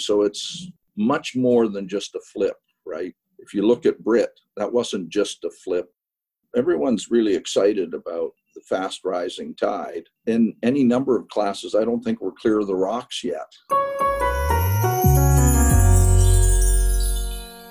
So 0.00 0.22
it's 0.22 0.70
much 0.96 1.34
more 1.36 1.68
than 1.68 1.88
just 1.88 2.14
a 2.14 2.20
flip, 2.32 2.56
right? 2.86 3.14
If 3.38 3.52
you 3.52 3.66
look 3.66 3.86
at 3.86 4.02
Brit, 4.02 4.30
that 4.56 4.72
wasn't 4.72 5.08
just 5.08 5.44
a 5.44 5.50
flip. 5.64 5.86
Everyone's 6.56 7.10
really 7.10 7.34
excited 7.34 7.94
about 7.94 8.30
the 8.54 8.60
fast 8.68 9.00
rising 9.04 9.54
tide. 9.56 10.04
In 10.26 10.54
any 10.62 10.84
number 10.84 11.18
of 11.18 11.28
classes, 11.28 11.74
I 11.74 11.84
don't 11.84 12.02
think 12.02 12.20
we're 12.20 12.32
clear 12.32 12.60
of 12.60 12.68
the 12.68 12.76
rocks 12.76 13.24
yet. 13.24 13.50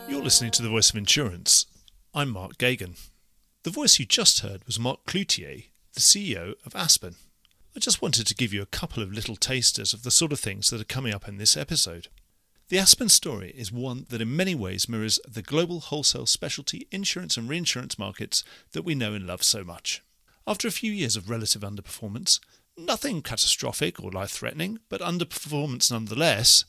You're 0.09 0.21
listening 0.21 0.51
to 0.51 0.61
The 0.61 0.69
Voice 0.69 0.89
of 0.89 0.97
Insurance. 0.97 1.65
I'm 2.13 2.29
Mark 2.29 2.57
Geoghegan. 2.57 2.99
The 3.63 3.71
voice 3.71 3.97
you 3.97 4.05
just 4.05 4.41
heard 4.41 4.65
was 4.65 4.79
Mark 4.79 5.05
Cloutier, 5.05 5.65
the 5.93 6.01
CEO 6.01 6.53
of 6.65 6.75
Aspen. 6.75 7.15
I 7.75 7.79
just 7.79 8.03
wanted 8.03 8.27
to 8.27 8.35
give 8.35 8.53
you 8.53 8.61
a 8.61 8.67
couple 8.67 9.01
of 9.01 9.11
little 9.11 9.35
tasters 9.35 9.93
of 9.93 10.03
the 10.03 10.11
sort 10.11 10.31
of 10.31 10.39
things 10.39 10.69
that 10.69 10.79
are 10.79 10.85
coming 10.85 11.11
up 11.11 11.27
in 11.27 11.37
this 11.37 11.57
episode. 11.57 12.07
The 12.69 12.77
Aspen 12.77 13.09
story 13.09 13.51
is 13.57 13.71
one 13.71 14.05
that 14.09 14.21
in 14.21 14.35
many 14.35 14.53
ways 14.53 14.87
mirrors 14.87 15.19
the 15.27 15.41
global 15.41 15.79
wholesale 15.79 16.27
specialty 16.27 16.87
insurance 16.91 17.35
and 17.35 17.49
reinsurance 17.49 17.97
markets 17.97 18.43
that 18.73 18.83
we 18.83 18.93
know 18.93 19.15
and 19.15 19.25
love 19.25 19.41
so 19.41 19.63
much. 19.63 20.03
After 20.45 20.67
a 20.67 20.71
few 20.71 20.91
years 20.91 21.15
of 21.15 21.31
relative 21.31 21.63
underperformance, 21.63 22.39
nothing 22.77 23.23
catastrophic 23.23 23.99
or 23.99 24.11
life 24.11 24.31
threatening, 24.31 24.77
but 24.87 25.01
underperformance 25.01 25.91
nonetheless, 25.91 26.65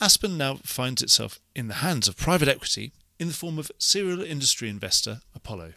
Aspen 0.00 0.36
now 0.36 0.56
finds 0.64 1.02
itself 1.02 1.38
in 1.54 1.68
the 1.68 1.74
hands 1.74 2.08
of 2.08 2.16
private 2.16 2.48
equity 2.48 2.90
in 3.20 3.28
the 3.28 3.34
form 3.34 3.60
of 3.60 3.70
serial 3.78 4.22
industry 4.22 4.68
investor 4.68 5.20
Apollo. 5.36 5.74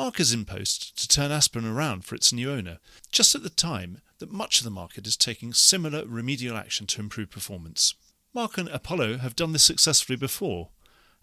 Mark 0.00 0.18
is 0.18 0.32
in 0.32 0.46
post 0.46 0.96
to 0.96 1.06
turn 1.06 1.30
Aspen 1.30 1.66
around 1.66 2.06
for 2.06 2.14
its 2.14 2.32
new 2.32 2.50
owner, 2.50 2.78
just 3.12 3.34
at 3.34 3.42
the 3.42 3.50
time 3.50 4.00
that 4.18 4.32
much 4.32 4.58
of 4.58 4.64
the 4.64 4.70
market 4.70 5.06
is 5.06 5.14
taking 5.14 5.52
similar 5.52 6.06
remedial 6.06 6.56
action 6.56 6.86
to 6.86 7.02
improve 7.02 7.28
performance. 7.28 7.94
Mark 8.32 8.56
and 8.56 8.70
Apollo 8.70 9.18
have 9.18 9.36
done 9.36 9.52
this 9.52 9.62
successfully 9.62 10.16
before, 10.16 10.70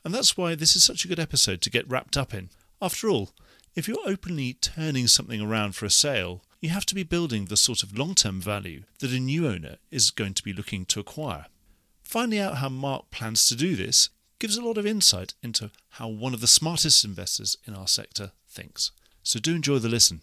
and 0.05 0.13
that's 0.13 0.37
why 0.37 0.53
this 0.53 0.75
is 0.75 0.83
such 0.83 1.03
a 1.03 1.07
good 1.07 1.19
episode 1.19 1.59
to 1.61 1.71
get 1.71 1.89
wrapped 1.89 2.15
up 2.15 2.35
in. 2.35 2.51
After 2.79 3.09
all, 3.09 3.31
if 3.73 3.87
you're 3.87 3.97
openly 4.05 4.53
turning 4.53 5.07
something 5.07 5.41
around 5.41 5.73
for 5.73 5.87
a 5.87 5.89
sale, 5.89 6.43
you 6.61 6.69
have 6.69 6.85
to 6.85 6.93
be 6.93 7.01
building 7.01 7.45
the 7.45 7.57
sort 7.57 7.81
of 7.81 7.97
long 7.97 8.13
term 8.13 8.39
value 8.39 8.83
that 8.99 9.11
a 9.11 9.19
new 9.19 9.47
owner 9.47 9.77
is 9.89 10.11
going 10.11 10.35
to 10.35 10.43
be 10.43 10.53
looking 10.53 10.85
to 10.85 10.99
acquire. 10.99 11.47
Finding 12.03 12.37
out 12.37 12.57
how 12.57 12.69
Mark 12.69 13.09
plans 13.09 13.49
to 13.49 13.55
do 13.55 13.75
this 13.75 14.11
gives 14.39 14.55
a 14.55 14.61
lot 14.61 14.77
of 14.77 14.85
insight 14.85 15.33
into 15.41 15.71
how 15.89 16.07
one 16.07 16.35
of 16.35 16.41
the 16.41 16.47
smartest 16.47 17.03
investors 17.03 17.57
in 17.65 17.73
our 17.73 17.87
sector 17.87 18.33
thinks. 18.57 18.91
So 19.21 19.39
do 19.39 19.55
enjoy 19.55 19.77
the 19.77 19.87
listen. 19.87 20.21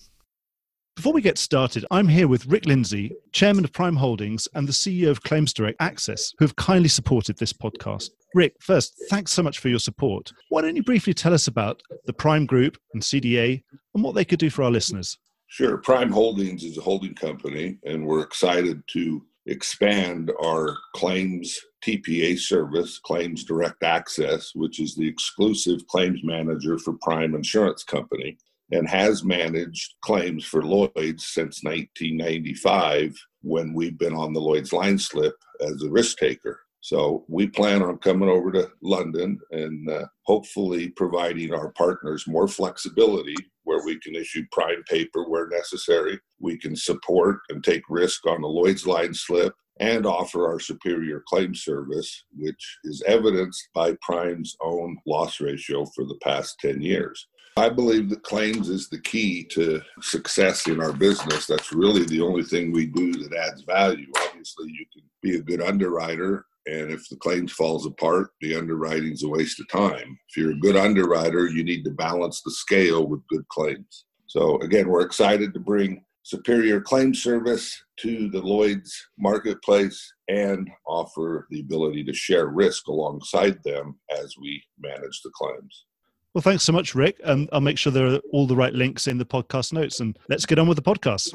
Before 0.96 1.12
we 1.12 1.22
get 1.22 1.38
started, 1.38 1.84
I'm 1.90 2.08
here 2.08 2.28
with 2.28 2.46
Rick 2.46 2.66
Lindsay, 2.66 3.12
Chairman 3.32 3.64
of 3.64 3.72
Prime 3.72 3.96
Holdings 3.96 4.46
and 4.54 4.66
the 4.66 4.72
CEO 4.72 5.10
of 5.10 5.22
Claims 5.22 5.52
Direct 5.52 5.80
Access, 5.80 6.32
who 6.38 6.44
have 6.44 6.56
kindly 6.56 6.88
supported 6.88 7.36
this 7.38 7.52
podcast. 7.52 8.10
Rick, 8.34 8.54
first, 8.60 8.94
thanks 9.10 9.32
so 9.32 9.42
much 9.42 9.58
for 9.58 9.68
your 9.68 9.78
support. 9.78 10.32
Why 10.50 10.62
don't 10.62 10.76
you 10.76 10.82
briefly 10.82 11.14
tell 11.14 11.34
us 11.34 11.46
about 11.46 11.80
the 12.06 12.12
Prime 12.12 12.46
Group 12.46 12.76
and 12.92 13.02
CDA 13.02 13.62
and 13.94 14.04
what 14.04 14.14
they 14.14 14.24
could 14.24 14.38
do 14.38 14.50
for 14.50 14.64
our 14.64 14.70
listeners? 14.70 15.18
Sure. 15.46 15.78
Prime 15.78 16.10
Holdings 16.10 16.64
is 16.64 16.78
a 16.78 16.80
holding 16.80 17.14
company, 17.14 17.78
and 17.84 18.04
we're 18.04 18.22
excited 18.22 18.82
to 18.88 19.24
expand 19.46 20.32
our 20.42 20.76
claims 20.94 21.58
TPA 21.84 22.38
service, 22.38 22.98
Claims 22.98 23.44
Direct 23.44 23.82
Access, 23.82 24.52
which 24.54 24.80
is 24.80 24.94
the 24.94 25.06
exclusive 25.06 25.86
claims 25.86 26.20
manager 26.22 26.78
for 26.78 26.94
Prime 27.02 27.34
Insurance 27.34 27.84
Company 27.84 28.38
and 28.70 28.88
has 28.88 29.24
managed 29.24 29.94
claims 30.02 30.44
for 30.44 30.62
Lloyd's 30.62 31.26
since 31.26 31.62
1995 31.62 33.14
when 33.42 33.74
we've 33.74 33.98
been 33.98 34.14
on 34.14 34.32
the 34.32 34.40
Lloyd's 34.40 34.72
line 34.72 34.98
slip 34.98 35.36
as 35.60 35.82
a 35.82 35.90
risk 35.90 36.18
taker. 36.18 36.60
So 36.84 37.24
we 37.28 37.46
plan 37.46 37.80
on 37.80 37.96
coming 37.96 38.28
over 38.28 38.52
to 38.52 38.70
London 38.82 39.40
and 39.52 39.88
uh, 39.88 40.04
hopefully 40.24 40.90
providing 40.90 41.54
our 41.54 41.70
partners 41.70 42.26
more 42.26 42.46
flexibility 42.46 43.36
where 43.62 43.82
we 43.86 43.98
can 44.00 44.14
issue 44.14 44.44
prime 44.52 44.82
paper 44.86 45.24
where 45.26 45.48
necessary. 45.48 46.20
We 46.40 46.58
can 46.58 46.76
support 46.76 47.38
and 47.48 47.64
take 47.64 47.84
risk 47.88 48.26
on 48.26 48.42
the 48.42 48.48
Lloyd's 48.48 48.86
line 48.86 49.14
slip 49.14 49.54
and 49.80 50.04
offer 50.04 50.46
our 50.46 50.60
superior 50.60 51.22
claim 51.26 51.54
service, 51.54 52.22
which 52.36 52.78
is 52.84 53.02
evidenced 53.06 53.66
by 53.74 53.96
Prime's 54.02 54.54
own 54.60 54.98
loss 55.06 55.40
ratio 55.40 55.86
for 55.86 56.04
the 56.04 56.18
past 56.22 56.56
10 56.60 56.82
years. 56.82 57.26
I 57.56 57.70
believe 57.70 58.10
that 58.10 58.24
claims 58.24 58.68
is 58.68 58.90
the 58.90 59.00
key 59.00 59.44
to 59.52 59.80
success 60.02 60.66
in 60.66 60.82
our 60.82 60.92
business. 60.92 61.46
That's 61.46 61.72
really 61.72 62.04
the 62.04 62.20
only 62.20 62.42
thing 62.42 62.72
we 62.72 62.84
do 62.84 63.14
that 63.14 63.34
adds 63.34 63.62
value. 63.62 64.12
Obviously, 64.28 64.66
you 64.68 64.84
can 64.92 65.02
be 65.22 65.36
a 65.36 65.42
good 65.42 65.62
underwriter, 65.62 66.44
and 66.66 66.90
if 66.90 67.08
the 67.08 67.16
claims 67.16 67.52
falls 67.52 67.86
apart, 67.86 68.30
the 68.40 68.56
underwriting's 68.56 69.22
a 69.22 69.28
waste 69.28 69.60
of 69.60 69.68
time. 69.68 70.18
If 70.28 70.36
you're 70.36 70.52
a 70.52 70.58
good 70.58 70.76
underwriter, 70.76 71.46
you 71.46 71.62
need 71.62 71.84
to 71.84 71.90
balance 71.90 72.42
the 72.42 72.50
scale 72.50 73.06
with 73.06 73.26
good 73.28 73.46
claims. 73.48 74.06
So 74.26 74.58
again, 74.60 74.88
we're 74.88 75.02
excited 75.04 75.52
to 75.54 75.60
bring 75.60 76.04
superior 76.22 76.80
claim 76.80 77.14
service 77.14 77.82
to 77.98 78.30
the 78.30 78.40
Lloyd's 78.40 78.94
marketplace 79.18 80.12
and 80.28 80.70
offer 80.86 81.46
the 81.50 81.60
ability 81.60 82.02
to 82.04 82.14
share 82.14 82.48
risk 82.48 82.88
alongside 82.88 83.62
them 83.62 83.98
as 84.10 84.34
we 84.40 84.62
manage 84.78 85.20
the 85.22 85.30
claims. 85.34 85.84
Well, 86.32 86.42
thanks 86.42 86.64
so 86.64 86.72
much, 86.72 86.94
Rick. 86.94 87.20
Um, 87.24 87.48
I'll 87.52 87.60
make 87.60 87.78
sure 87.78 87.92
there 87.92 88.08
are 88.08 88.20
all 88.32 88.46
the 88.46 88.56
right 88.56 88.72
links 88.72 89.06
in 89.06 89.18
the 89.18 89.26
podcast 89.26 89.72
notes 89.72 90.00
and 90.00 90.18
let's 90.28 90.46
get 90.46 90.58
on 90.58 90.66
with 90.66 90.76
the 90.76 90.82
podcast. 90.82 91.34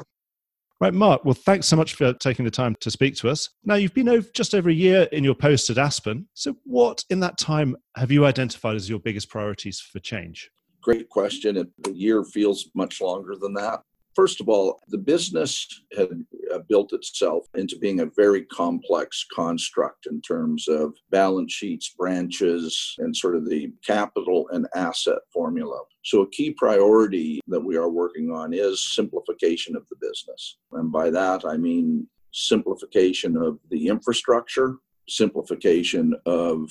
Right, 0.80 0.94
Mark. 0.94 1.26
Well, 1.26 1.34
thanks 1.34 1.66
so 1.66 1.76
much 1.76 1.94
for 1.94 2.14
taking 2.14 2.46
the 2.46 2.50
time 2.50 2.74
to 2.80 2.90
speak 2.90 3.14
to 3.16 3.28
us. 3.28 3.50
Now, 3.64 3.74
you've 3.74 3.92
been 3.92 4.08
over 4.08 4.26
just 4.32 4.54
over 4.54 4.70
a 4.70 4.74
year 4.74 5.02
in 5.12 5.22
your 5.22 5.34
post 5.34 5.68
at 5.68 5.76
Aspen. 5.76 6.26
So, 6.32 6.56
what 6.64 7.04
in 7.10 7.20
that 7.20 7.36
time 7.36 7.76
have 7.96 8.10
you 8.10 8.24
identified 8.24 8.76
as 8.76 8.88
your 8.88 8.98
biggest 8.98 9.28
priorities 9.28 9.78
for 9.78 9.98
change? 9.98 10.50
Great 10.80 11.10
question. 11.10 11.58
A 11.86 11.90
year 11.90 12.24
feels 12.24 12.70
much 12.74 13.02
longer 13.02 13.36
than 13.36 13.52
that. 13.54 13.82
First 14.20 14.42
of 14.42 14.50
all, 14.50 14.82
the 14.88 14.98
business 14.98 15.66
had 15.96 16.10
uh, 16.52 16.58
built 16.68 16.92
itself 16.92 17.46
into 17.54 17.78
being 17.78 18.00
a 18.00 18.10
very 18.14 18.42
complex 18.42 19.24
construct 19.34 20.04
in 20.04 20.20
terms 20.20 20.68
of 20.68 20.92
balance 21.08 21.54
sheets, 21.54 21.94
branches, 21.96 22.96
and 22.98 23.16
sort 23.16 23.34
of 23.34 23.48
the 23.48 23.72
capital 23.82 24.46
and 24.52 24.66
asset 24.74 25.20
formula. 25.32 25.80
So, 26.04 26.20
a 26.20 26.28
key 26.28 26.50
priority 26.50 27.40
that 27.48 27.64
we 27.64 27.78
are 27.78 27.88
working 27.88 28.30
on 28.30 28.52
is 28.52 28.94
simplification 28.94 29.74
of 29.74 29.86
the 29.88 29.96
business. 29.96 30.58
And 30.72 30.92
by 30.92 31.08
that, 31.08 31.46
I 31.46 31.56
mean 31.56 32.06
simplification 32.30 33.38
of 33.38 33.58
the 33.70 33.88
infrastructure, 33.88 34.76
simplification 35.08 36.14
of 36.26 36.70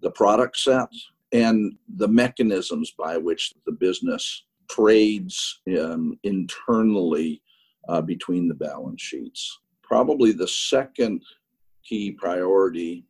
the 0.00 0.12
product 0.12 0.56
set, 0.56 0.90
and 1.32 1.74
the 1.96 2.08
mechanisms 2.08 2.92
by 2.96 3.16
which 3.16 3.52
the 3.66 3.72
business 3.72 4.44
trades 4.70 5.60
um, 5.80 6.18
internally 6.24 7.42
uh, 7.88 8.00
between 8.00 8.48
the 8.48 8.54
balance 8.54 9.02
sheets. 9.02 9.60
Probably 9.82 10.32
the 10.32 10.48
second 10.48 11.22
key 11.84 12.12
priority, 12.12 13.04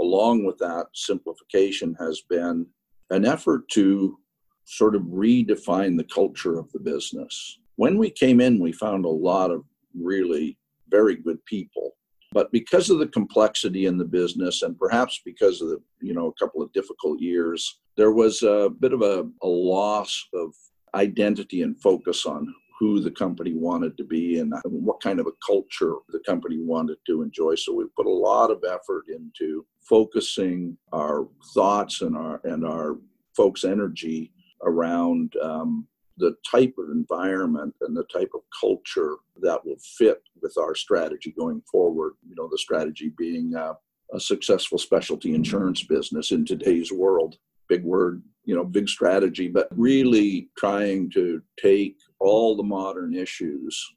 along 0.00 0.44
with 0.44 0.58
that 0.58 0.86
simplification, 0.94 1.94
has 1.98 2.22
been 2.28 2.66
an 3.10 3.26
effort 3.26 3.68
to 3.70 4.18
sort 4.64 4.96
of 4.96 5.02
redefine 5.02 5.96
the 5.96 6.04
culture 6.04 6.58
of 6.58 6.70
the 6.72 6.80
business. 6.80 7.58
When 7.76 7.98
we 7.98 8.10
came 8.10 8.40
in, 8.40 8.58
we 8.58 8.72
found 8.72 9.04
a 9.04 9.08
lot 9.08 9.50
of 9.50 9.64
really 9.94 10.56
very 10.88 11.16
good 11.16 11.44
people. 11.44 11.92
But 12.32 12.50
because 12.50 12.88
of 12.88 12.98
the 12.98 13.08
complexity 13.08 13.84
in 13.84 13.98
the 13.98 14.06
business, 14.06 14.62
and 14.62 14.78
perhaps 14.78 15.20
because 15.24 15.60
of 15.60 15.68
the, 15.68 15.82
you 16.00 16.14
know, 16.14 16.28
a 16.28 16.32
couple 16.42 16.62
of 16.62 16.72
difficult 16.72 17.20
years, 17.20 17.80
there 17.96 18.12
was 18.12 18.42
a 18.42 18.70
bit 18.80 18.94
of 18.94 19.02
a, 19.02 19.28
a 19.42 19.46
loss 19.46 20.26
of 20.32 20.54
identity 20.94 21.62
and 21.62 21.80
focus 21.80 22.26
on 22.26 22.54
who 22.78 23.00
the 23.00 23.10
company 23.10 23.54
wanted 23.54 23.96
to 23.96 24.04
be 24.04 24.40
and 24.40 24.52
what 24.64 25.00
kind 25.00 25.20
of 25.20 25.26
a 25.26 25.46
culture 25.46 25.94
the 26.08 26.18
company 26.26 26.58
wanted 26.58 26.96
to 27.06 27.22
enjoy. 27.22 27.54
So 27.54 27.72
we 27.72 27.84
put 27.96 28.06
a 28.06 28.10
lot 28.10 28.50
of 28.50 28.64
effort 28.68 29.04
into 29.08 29.64
focusing 29.82 30.76
our 30.92 31.28
thoughts 31.54 32.00
and 32.00 32.16
our 32.16 32.40
and 32.44 32.66
our 32.66 32.98
folks' 33.36 33.64
energy 33.64 34.32
around 34.62 35.34
um, 35.42 35.86
the 36.18 36.34
type 36.50 36.74
of 36.78 36.90
environment 36.90 37.74
and 37.82 37.96
the 37.96 38.04
type 38.04 38.30
of 38.34 38.40
culture 38.58 39.16
that 39.40 39.64
will 39.64 39.78
fit 39.96 40.22
with 40.40 40.56
our 40.58 40.74
strategy 40.74 41.32
going 41.38 41.62
forward. 41.70 42.14
You 42.28 42.34
know, 42.36 42.48
the 42.48 42.58
strategy 42.58 43.12
being 43.16 43.54
uh, 43.54 43.74
a 44.12 44.20
successful 44.20 44.78
specialty 44.78 45.34
insurance 45.34 45.82
business 45.82 46.32
in 46.32 46.44
today's 46.44 46.92
world. 46.92 47.36
Big 47.68 47.84
word, 47.84 48.22
you 48.44 48.54
know 48.54 48.64
big 48.64 48.88
strategy 48.88 49.48
but 49.48 49.68
really 49.76 50.48
trying 50.58 51.10
to 51.10 51.42
take 51.60 51.96
all 52.18 52.56
the 52.56 52.62
modern 52.62 53.14
issues 53.14 53.94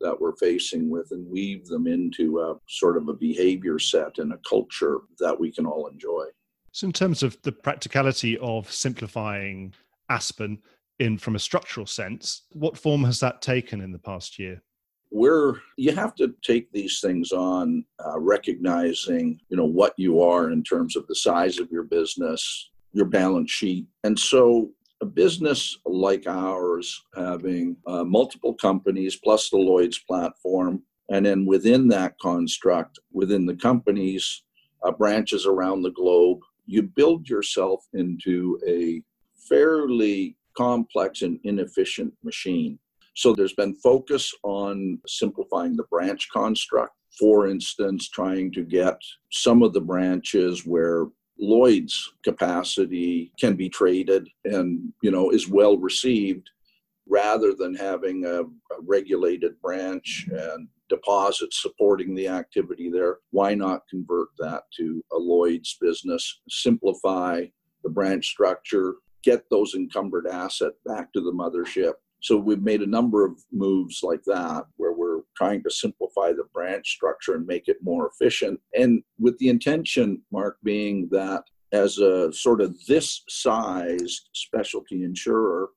that 0.00 0.18
we're 0.20 0.36
facing 0.36 0.90
with 0.90 1.10
and 1.10 1.28
weave 1.28 1.66
them 1.66 1.86
into 1.86 2.40
a 2.40 2.54
sort 2.68 2.96
of 2.96 3.08
a 3.08 3.14
behavior 3.14 3.78
set 3.78 4.18
and 4.18 4.32
a 4.32 4.40
culture 4.48 4.98
that 5.18 5.38
we 5.38 5.50
can 5.50 5.66
all 5.66 5.86
enjoy. 5.86 6.24
So 6.72 6.86
in 6.86 6.92
terms 6.92 7.22
of 7.22 7.40
the 7.42 7.52
practicality 7.52 8.36
of 8.38 8.70
simplifying 8.70 9.72
aspen 10.10 10.58
in 10.98 11.18
from 11.18 11.34
a 11.34 11.38
structural 11.38 11.86
sense 11.86 12.42
what 12.52 12.78
form 12.78 13.04
has 13.04 13.20
that 13.20 13.42
taken 13.42 13.80
in 13.80 13.92
the 13.92 13.98
past 13.98 14.38
year? 14.38 14.62
We're 15.10 15.54
you 15.76 15.94
have 15.94 16.14
to 16.16 16.34
take 16.42 16.70
these 16.72 17.00
things 17.00 17.32
on 17.32 17.84
uh, 18.04 18.18
recognizing 18.18 19.40
you 19.48 19.56
know 19.56 19.64
what 19.64 19.94
you 19.96 20.20
are 20.20 20.50
in 20.50 20.62
terms 20.62 20.96
of 20.96 21.06
the 21.06 21.14
size 21.14 21.58
of 21.58 21.70
your 21.70 21.84
business 21.84 22.70
your 22.96 23.06
balance 23.06 23.50
sheet 23.50 23.86
and 24.04 24.18
so 24.18 24.70
a 25.02 25.06
business 25.06 25.78
like 25.84 26.26
ours 26.26 27.04
having 27.14 27.76
uh, 27.86 28.02
multiple 28.02 28.54
companies 28.54 29.16
plus 29.16 29.50
the 29.50 29.56
lloyd's 29.56 29.98
platform 29.98 30.82
and 31.10 31.26
then 31.26 31.44
within 31.44 31.86
that 31.86 32.18
construct 32.18 32.98
within 33.12 33.44
the 33.44 33.56
companies 33.56 34.44
uh, 34.84 34.90
branches 34.90 35.46
around 35.46 35.82
the 35.82 35.90
globe 35.90 36.40
you 36.66 36.82
build 36.82 37.28
yourself 37.28 37.84
into 37.92 38.58
a 38.66 39.02
fairly 39.48 40.36
complex 40.56 41.20
and 41.20 41.38
inefficient 41.44 42.12
machine 42.24 42.78
so 43.16 43.32
there's 43.32 43.54
been 43.54 43.74
focus 43.74 44.32
on 44.42 45.00
simplifying 45.06 45.74
the 45.74 45.84
branch 45.84 46.28
construct. 46.30 46.92
For 47.18 47.48
instance, 47.48 48.10
trying 48.10 48.52
to 48.52 48.62
get 48.62 48.98
some 49.32 49.62
of 49.62 49.72
the 49.72 49.80
branches 49.80 50.66
where 50.66 51.06
Lloyd's 51.38 52.14
capacity 52.24 53.32
can 53.38 53.56
be 53.56 53.68
traded 53.68 54.28
and 54.44 54.92
you 55.02 55.10
know 55.10 55.30
is 55.30 55.48
well 55.48 55.76
received 55.76 56.48
rather 57.08 57.54
than 57.54 57.74
having 57.74 58.24
a, 58.24 58.42
a, 58.42 58.80
regulated 58.84 59.60
branch 59.60 60.28
and 60.30 60.68
deposits 60.88 61.62
supporting 61.62 62.14
the 62.14 62.28
activity 62.28 62.90
there. 62.90 63.18
Why 63.30 63.54
not 63.54 63.88
convert 63.88 64.28
that 64.38 64.64
to 64.76 65.04
a 65.12 65.16
lloyd's 65.16 65.76
business 65.80 66.40
simplify 66.48 67.44
the 67.84 67.90
branch 67.90 68.26
structure 68.26 68.96
get 69.22 69.48
those 69.50 69.74
encumbered 69.74 70.26
asset 70.26 70.72
back 70.84 71.12
to 71.12 71.20
the 71.20 71.32
mothership? 71.32 71.94
So 72.20 72.36
we've 72.36 72.62
made 72.62 72.82
a 72.82 72.86
number 72.86 73.24
of 73.24 73.38
moves 73.52 74.00
like 74.02 74.22
that 74.24 74.64
where 74.76 74.92
we're 74.92 75.05
trying 75.36 75.62
to 75.62 75.70
simplify 75.70 76.32
the 76.32 76.44
branch 76.52 76.88
structure 76.88 77.34
and 77.34 77.46
make 77.46 77.68
it 77.68 77.76
more 77.82 78.08
efficient. 78.08 78.60
And 78.74 79.02
with 79.18 79.36
the 79.38 79.48
intention, 79.48 80.22
Mark, 80.32 80.58
being 80.62 81.08
that 81.10 81.44
as 81.72 81.98
a 81.98 82.32
sort 82.32 82.60
of 82.60 82.76
this 82.86 83.22
sized 83.28 84.28
specialty 84.32 85.04
insurer, 85.04 85.70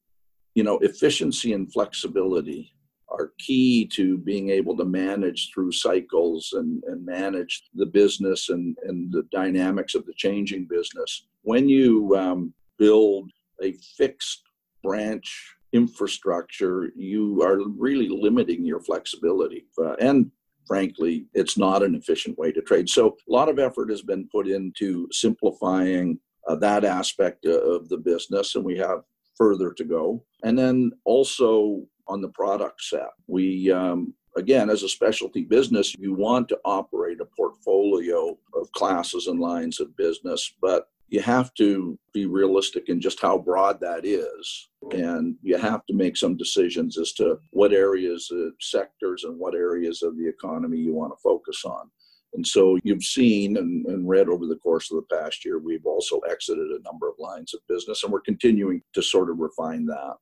you 0.55 0.63
know, 0.63 0.77
efficiency 0.79 1.53
and 1.53 1.71
flexibility 1.71 2.73
are 3.09 3.33
key 3.39 3.87
to 3.87 4.17
being 4.19 4.49
able 4.49 4.77
to 4.77 4.85
manage 4.85 5.51
through 5.51 5.71
cycles 5.71 6.53
and, 6.53 6.83
and 6.85 7.03
manage 7.03 7.63
the 7.73 7.85
business 7.85 8.49
and, 8.49 8.77
and 8.83 9.11
the 9.11 9.23
dynamics 9.31 9.95
of 9.95 10.05
the 10.05 10.13
changing 10.15 10.67
business. 10.69 11.27
When 11.41 11.67
you 11.67 12.15
um, 12.15 12.53
build 12.77 13.31
a 13.63 13.73
fixed 13.97 14.43
branch 14.83 15.55
infrastructure, 15.73 16.91
you 16.95 17.41
are 17.43 17.59
really 17.77 18.09
limiting 18.09 18.65
your 18.65 18.79
flexibility. 18.79 19.65
Uh, 19.77 19.93
and 19.95 20.31
frankly, 20.67 21.25
it's 21.33 21.57
not 21.57 21.83
an 21.83 21.95
efficient 21.95 22.37
way 22.37 22.51
to 22.51 22.61
trade. 22.61 22.89
So, 22.89 23.17
a 23.27 23.31
lot 23.31 23.49
of 23.49 23.59
effort 23.59 23.89
has 23.89 24.01
been 24.01 24.27
put 24.31 24.47
into 24.47 25.07
simplifying 25.11 26.19
uh, 26.47 26.55
that 26.55 26.85
aspect 26.85 27.45
of 27.45 27.89
the 27.89 27.97
business, 27.97 28.55
and 28.55 28.63
we 28.63 28.77
have 28.77 29.01
further 29.35 29.73
to 29.73 29.83
go. 29.83 30.23
And 30.43 30.57
then 30.57 30.91
also 31.05 31.83
on 32.07 32.21
the 32.21 32.29
product 32.29 32.81
set, 32.81 33.09
we 33.27 33.71
um, 33.71 34.13
again, 34.35 34.69
as 34.69 34.83
a 34.83 34.89
specialty 34.89 35.43
business, 35.43 35.93
you 35.97 36.13
want 36.13 36.47
to 36.49 36.59
operate 36.65 37.19
a 37.21 37.25
portfolio 37.25 38.37
of 38.53 38.71
classes 38.71 39.27
and 39.27 39.39
lines 39.39 39.79
of 39.79 39.95
business, 39.95 40.53
but 40.61 40.89
you 41.09 41.21
have 41.21 41.53
to 41.55 41.97
be 42.13 42.25
realistic 42.25 42.87
in 42.87 43.01
just 43.01 43.19
how 43.19 43.37
broad 43.37 43.79
that 43.81 44.05
is. 44.05 44.69
And 44.91 45.35
you 45.41 45.57
have 45.57 45.85
to 45.87 45.93
make 45.93 46.15
some 46.15 46.37
decisions 46.37 46.97
as 46.97 47.13
to 47.13 47.39
what 47.51 47.73
areas, 47.73 48.29
uh, 48.31 48.49
sectors, 48.59 49.23
and 49.23 49.37
what 49.37 49.55
areas 49.55 50.03
of 50.03 50.17
the 50.17 50.27
economy 50.27 50.77
you 50.77 50.93
want 50.93 51.11
to 51.11 51.21
focus 51.21 51.63
on. 51.65 51.89
And 52.33 52.45
so 52.45 52.77
you've 52.83 53.03
seen 53.03 53.57
and, 53.57 53.85
and, 53.87 54.07
read 54.07 54.29
over 54.29 54.45
the 54.45 54.57
course 54.57 54.91
of 54.91 54.97
the 54.97 55.15
past 55.15 55.43
year, 55.43 55.57
we've 55.57 55.85
also 55.85 56.19
exited 56.29 56.67
a 56.67 56.83
number 56.83 57.09
of 57.09 57.15
lines 57.17 57.55
of 57.55 57.61
business, 57.67 58.03
and 58.03 58.13
we're 58.13 58.21
continuing 58.21 58.83
to 58.93 59.01
sort 59.01 59.31
of 59.31 59.39
refine 59.39 59.87
that. 59.87 60.15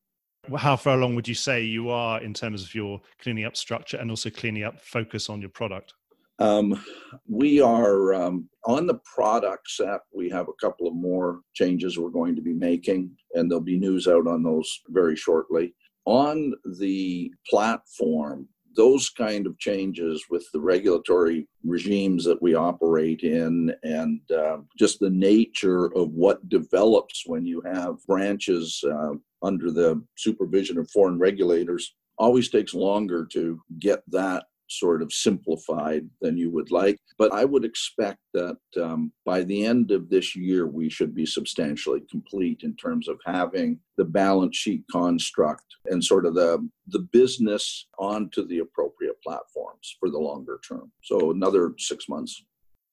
How 0.58 0.78
far 0.78 0.98
along 0.98 1.16
would 1.16 1.28
you 1.28 1.36
say 1.36 1.64
you 1.64 1.90
are 1.90 2.22
in 2.22 2.34
terms 2.34 2.64
of 2.64 2.74
your 2.74 3.02
cleaning 3.22 3.44
up 3.44 3.58
structure 3.58 3.98
and 3.98 4.10
also 4.10 4.30
cleaning 4.30 4.64
up 4.64 4.80
focus 4.80 5.30
on 5.30 5.42
your 5.42 5.50
product? 5.50 5.94
Um, 6.40 6.84
we 7.28 7.62
are 7.62 8.14
um, 8.14 8.50
on 8.66 8.86
the 8.86 9.00
product 9.16 9.70
set. 9.70 10.02
We 10.14 10.30
have 10.30 10.48
a 10.50 10.66
couple 10.66 10.88
of 10.88 10.94
more 10.94 11.42
changes 11.54 11.98
we're 11.98 12.10
going 12.10 12.36
to 12.36 12.42
be 12.42 12.54
making, 12.54 13.12
and 13.34 13.50
there'll 13.50 13.64
be 13.64 13.80
news 13.80 14.08
out 14.08 14.28
on 14.28 14.44
those 14.44 14.82
very 14.90 15.16
shortly. 15.16 15.74
On 16.06 16.54
the 16.80 17.32
platform, 17.50 18.48
those 18.76 19.10
kind 19.10 19.48
of 19.48 19.58
changes 19.58 20.24
with 20.30 20.46
the 20.54 20.62
regulatory 20.62 21.48
regimes 21.64 22.24
that 22.24 22.42
we 22.42 22.54
operate 22.54 23.22
in 23.24 23.74
and 23.84 24.22
uh, 24.32 24.58
just 24.78 25.00
the 25.00 25.10
nature 25.10 25.88
of 25.98 26.12
what 26.12 26.48
develops 26.48 27.24
when 27.26 27.44
you 27.44 27.62
have 27.66 27.96
branches 28.06 28.82
uh, 28.88 29.14
under 29.42 29.72
the 29.72 30.02
supervision 30.16 30.78
of 30.78 30.90
foreign 30.92 31.18
regulators 31.18 31.96
always 32.20 32.50
takes 32.50 32.74
longer 32.76 33.26
to 33.26 33.60
get 33.80 34.04
that 34.08 34.46
sort 34.68 35.02
of 35.02 35.12
simplified 35.12 36.08
than 36.22 36.38
you 36.38 36.52
would 36.52 36.72
like. 36.72 36.98
But 37.18 37.34
I 37.34 37.46
would 37.46 37.66
expect 37.66 38.20
that 38.34 38.58
um, 38.82 39.12
by 39.26 39.44
the 39.44 39.66
end 39.66 39.92
of 39.92 40.10
this 40.10 40.36
year, 40.36 40.68
we 40.68 40.90
should 40.90 41.16
be 41.16 41.26
substantially 41.26 42.02
complete 42.10 42.62
in 42.64 42.76
terms 42.76 43.08
of 43.08 43.20
having 43.26 43.80
the 43.98 44.06
balance 44.06 44.56
sheet 44.56 44.84
construct 44.92 45.66
and 45.86 46.04
sort 46.04 46.26
of 46.26 46.36
the, 46.36 46.68
the 46.88 47.08
business 47.12 47.88
onto 47.98 48.48
the 48.48 48.60
appropriate 48.60 49.22
platforms 49.24 49.96
for 50.00 50.10
the 50.10 50.20
longer 50.20 50.60
term. 50.68 50.92
So 51.04 51.32
another 51.32 51.74
six 51.78 52.08
months. 52.08 52.44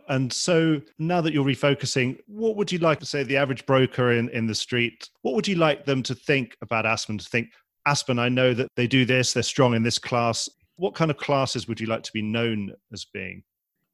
And 0.09 0.33
so 0.33 0.81
now 0.99 1.21
that 1.21 1.33
you're 1.33 1.45
refocusing, 1.45 2.19
what 2.27 2.57
would 2.57 2.71
you 2.71 2.79
like 2.79 3.01
to 3.01 3.07
say 3.07 3.23
the 3.23 3.39
average 3.39 3.65
broker 3.65 4.13
in, 4.13 4.29
in 4.31 4.47
the 4.47 4.55
street? 4.55 5.09
What 5.23 5.35
would 5.35 5.49
you 5.49 5.57
like 5.57 5.87
them 5.87 6.03
to 6.05 6.15
think 6.15 6.57
about 6.61 6.85
Aspen? 6.85 7.19
To 7.19 7.25
think, 7.25 7.49
Aspen, 7.87 8.19
I 8.19 8.29
know 8.29 8.55
that 8.55 8.69
they 8.77 8.87
do 8.87 9.05
this, 9.05 9.33
they're 9.33 9.43
strong 9.43 9.75
in 9.75 9.83
this 9.83 9.99
class. 9.99 10.49
What 10.77 10.95
kind 10.95 11.11
of 11.11 11.17
classes 11.17 11.69
would 11.69 11.81
you 11.81 11.87
like 11.87 12.03
to 12.03 12.13
be 12.13 12.23
known 12.23 12.73
as 12.93 13.07
being? 13.13 13.43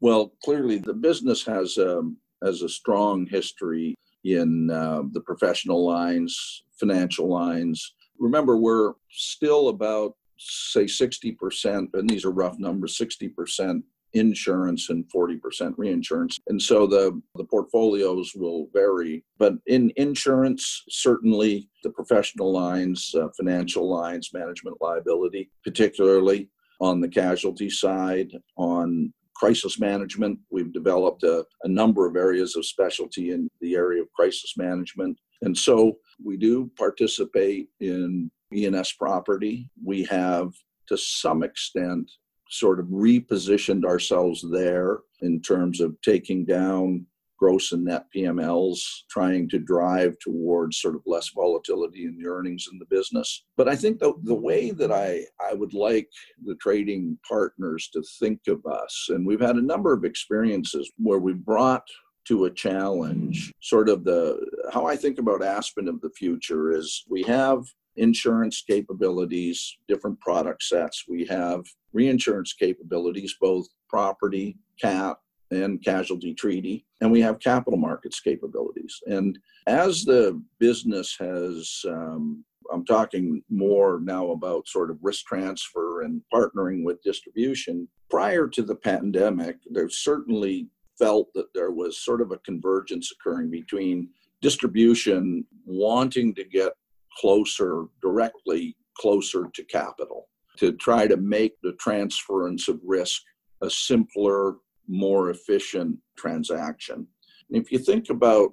Well, 0.01 0.33
clearly 0.43 0.79
the 0.79 0.95
business 0.95 1.45
has 1.45 1.77
um, 1.79 2.17
has 2.43 2.63
a 2.63 2.69
strong 2.69 3.27
history 3.27 3.95
in 4.25 4.71
uh, 4.71 5.03
the 5.13 5.21
professional 5.21 5.85
lines, 5.85 6.63
financial 6.79 7.29
lines. 7.29 7.95
Remember, 8.19 8.57
we're 8.57 8.95
still 9.11 9.69
about 9.69 10.15
say 10.39 10.85
60%, 10.85 11.89
and 11.93 12.09
these 12.09 12.25
are 12.25 12.31
rough 12.31 12.59
numbers, 12.59 12.99
60% 12.99 13.83
insurance 14.13 14.91
and 14.91 15.05
40% 15.15 15.75
reinsurance. 15.77 16.39
And 16.49 16.61
so 16.61 16.87
the, 16.87 17.21
the 17.37 17.45
portfolios 17.45 18.33
will 18.35 18.69
vary. 18.73 19.25
But 19.39 19.55
in 19.67 19.93
insurance, 19.97 20.83
certainly 20.89 21.69
the 21.85 21.91
professional 21.91 22.53
lines, 22.53 23.15
uh, 23.15 23.29
financial 23.37 23.89
lines, 23.89 24.31
management 24.33 24.79
liability, 24.81 25.51
particularly 25.63 26.49
on 26.81 27.01
the 27.01 27.09
casualty 27.09 27.71
side, 27.71 28.31
on 28.57 29.13
crisis 29.37 29.79
management. 29.79 30.39
We've 30.51 30.73
developed 30.73 31.23
a, 31.23 31.45
a, 31.65 31.69
number 31.69 32.07
of 32.07 32.17
areas 32.17 32.57
of 32.57 32.67
specialty 32.67 33.31
in 33.31 33.49
the 33.61 33.75
area 33.75 34.03
of 34.03 34.13
crisis 34.13 34.55
management. 34.57 35.19
And 35.43 35.57
so 35.57 35.97
we 36.23 36.37
do 36.37 36.71
participate 36.77 37.69
in 37.81 38.31
E&S 38.53 38.93
property. 38.93 39.71
We 39.83 40.05
have, 40.05 40.53
to 40.89 40.99
some 40.99 41.43
extent, 41.43 42.11
sort 42.51 42.81
of 42.81 42.87
repositioned 42.87 43.85
ourselves 43.85 44.45
there 44.51 44.99
in 45.23 45.41
terms 45.41 45.81
of 45.81 45.97
taking 46.03 46.45
down 46.45 47.07
gross 47.41 47.73
and 47.73 47.85
net 47.85 48.05
PMLs, 48.15 48.81
trying 49.09 49.49
to 49.49 49.59
drive 49.59 50.15
towards 50.21 50.81
sort 50.81 50.95
of 50.95 51.03
less 51.07 51.31
volatility 51.35 52.05
in 52.05 52.19
the 52.19 52.29
earnings 52.29 52.69
in 52.71 52.79
the 52.79 52.85
business. 52.87 53.45
But 53.57 53.69
I 53.69 53.75
think 53.75 53.99
the, 53.99 54.13
the 54.25 54.35
way 54.35 54.71
that 54.73 54.93
I, 54.93 55.25
I 55.41 55.55
would 55.55 55.73
like 55.73 56.09
the 56.45 56.55
trading 56.57 57.19
partners 57.27 57.89
to 57.95 58.03
think 58.19 58.41
of 58.47 58.65
us, 58.67 59.09
and 59.09 59.27
we've 59.27 59.41
had 59.41 59.57
a 59.57 59.63
number 59.63 59.93
of 59.93 60.05
experiences 60.05 60.93
where 60.99 61.19
we 61.19 61.33
brought 61.33 61.87
to 62.27 62.45
a 62.45 62.51
challenge 62.51 63.51
sort 63.63 63.89
of 63.89 64.05
the 64.05 64.39
how 64.71 64.87
I 64.87 64.95
think 64.95 65.19
about 65.19 65.43
Aspen 65.43 65.89
of 65.89 66.01
the 66.03 66.11
future 66.11 66.71
is 66.71 67.03
we 67.09 67.23
have 67.23 67.65
insurance 67.97 68.63
capabilities, 68.67 69.77
different 69.89 70.21
product 70.21 70.63
sets. 70.63 71.05
We 71.09 71.25
have 71.27 71.65
reinsurance 71.93 72.53
capabilities, 72.53 73.35
both 73.41 73.67
property, 73.89 74.57
cat, 74.81 75.17
and 75.51 75.83
casualty 75.85 76.35
treaty, 76.35 76.87
and 77.01 77.11
we 77.11 77.21
have 77.21 77.41
capital 77.41 77.79
markets 77.79 78.21
capabilities. 78.21 79.01
And 79.07 79.39
as 79.67 80.05
the 80.05 80.41
business 80.59 81.17
has, 81.19 81.83
um, 81.89 82.45
I'm 82.73 82.85
talking 82.85 83.43
more 83.51 84.01
now 84.01 84.31
about 84.31 84.69
sort 84.69 84.91
of 84.91 84.99
risk 85.03 85.27
transfer 85.27 86.03
and 86.03 86.23
partnering 86.33 86.85
with 86.85 87.03
distribution. 87.03 87.89
Prior 88.11 88.47
to 88.49 88.63
the 88.63 88.77
pandemic, 88.77 89.57
there 89.71 89.89
certainly 89.89 90.69
felt 90.99 91.33
that 91.35 91.53
there 91.55 91.73
was 91.73 92.05
sort 92.05 92.21
of 92.21 92.31
a 92.31 92.39
convergence 92.39 93.11
occurring 93.13 93.51
between 93.51 94.09
distribution 94.41 95.45
wanting 95.65 96.35
to 96.35 96.45
get 96.45 96.73
closer, 97.19 97.87
directly 98.01 98.77
closer 98.97 99.49
to 99.55 99.65
capital 99.65 100.29
to 100.59 100.73
try 100.73 101.07
to 101.07 101.17
make 101.17 101.55
the 101.63 101.73
transference 101.73 102.69
of 102.69 102.79
risk 102.85 103.23
a 103.63 103.71
simpler, 103.71 104.57
more 104.89 105.31
efficient 105.31 105.99
transaction. 106.17 107.07
And 107.49 107.63
if 107.63 107.73
you 107.73 107.79
think 107.79 108.11
about 108.11 108.53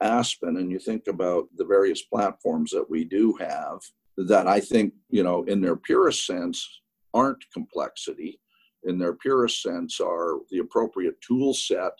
Aspen 0.00 0.56
and 0.56 0.70
you 0.70 0.78
think 0.78 1.06
about 1.06 1.48
the 1.56 1.64
various 1.64 2.02
platforms 2.02 2.70
that 2.72 2.88
we 2.88 3.04
do 3.04 3.34
have, 3.34 3.80
that 4.16 4.46
I 4.46 4.60
think, 4.60 4.94
you 5.10 5.22
know, 5.22 5.44
in 5.44 5.60
their 5.60 5.76
purest 5.76 6.26
sense, 6.26 6.80
aren't 7.12 7.44
complexity, 7.52 8.40
in 8.84 8.98
their 8.98 9.14
purest 9.14 9.62
sense, 9.62 10.00
are 10.00 10.38
the 10.50 10.58
appropriate 10.58 11.20
tool 11.20 11.54
set 11.54 11.92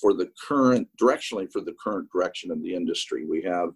for 0.00 0.14
the 0.14 0.30
current, 0.48 0.88
directionally 1.00 1.50
for 1.52 1.60
the 1.60 1.74
current 1.82 2.08
direction 2.12 2.50
of 2.50 2.62
the 2.62 2.74
industry. 2.74 3.26
We 3.26 3.42
have 3.42 3.70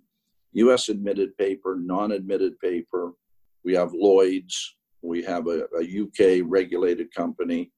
US 0.52 0.88
admitted 0.88 1.36
paper, 1.36 1.76
non 1.78 2.12
admitted 2.12 2.58
paper, 2.60 3.12
we 3.64 3.74
have 3.74 3.92
Lloyd's, 3.92 4.76
we 5.02 5.22
have 5.22 5.48
a, 5.48 5.66
a 5.78 6.02
UK 6.02 6.44
regulated 6.46 7.12
company, 7.12 7.72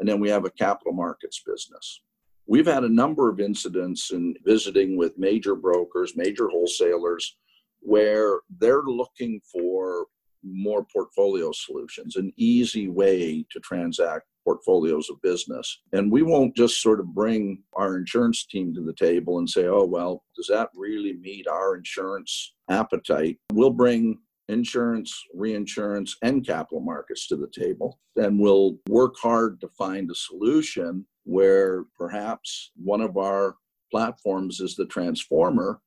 and 0.00 0.08
then 0.08 0.20
we 0.20 0.28
have 0.28 0.44
a 0.44 0.50
capital 0.50 0.92
markets 0.92 1.42
business. 1.46 2.02
We've 2.46 2.66
had 2.66 2.84
a 2.84 2.88
number 2.88 3.28
of 3.28 3.40
incidents 3.40 4.10
in 4.10 4.34
visiting 4.44 4.96
with 4.96 5.18
major 5.18 5.54
brokers, 5.54 6.16
major 6.16 6.48
wholesalers, 6.48 7.36
where 7.80 8.40
they're 8.58 8.82
looking 8.82 9.40
for 9.50 10.06
more 10.42 10.84
portfolio 10.92 11.52
solutions, 11.52 12.16
an 12.16 12.32
easy 12.36 12.88
way 12.88 13.44
to 13.50 13.60
transact 13.60 14.26
portfolios 14.44 15.08
of 15.08 15.22
business. 15.22 15.80
And 15.92 16.10
we 16.10 16.22
won't 16.22 16.56
just 16.56 16.82
sort 16.82 16.98
of 16.98 17.14
bring 17.14 17.62
our 17.74 17.96
insurance 17.96 18.44
team 18.44 18.74
to 18.74 18.82
the 18.82 18.92
table 18.92 19.38
and 19.38 19.48
say, 19.48 19.66
oh, 19.66 19.84
well, 19.84 20.24
does 20.36 20.48
that 20.48 20.70
really 20.74 21.12
meet 21.14 21.46
our 21.46 21.76
insurance 21.76 22.54
appetite? 22.68 23.38
We'll 23.52 23.70
bring 23.70 24.18
insurance, 24.52 25.24
reinsurance, 25.34 26.16
and 26.22 26.46
capital 26.46 26.80
markets 26.80 27.26
to 27.28 27.36
the 27.36 27.48
table. 27.48 27.98
And 28.16 28.38
we'll 28.38 28.76
work 28.88 29.14
hard 29.20 29.60
to 29.62 29.68
find 29.68 30.10
a 30.10 30.14
solution 30.14 31.06
where 31.24 31.84
perhaps 31.96 32.70
one 32.76 33.00
of 33.00 33.16
our 33.16 33.56
platforms 33.90 34.60
is 34.60 34.76
the 34.76 34.86
transformer. 34.86 35.80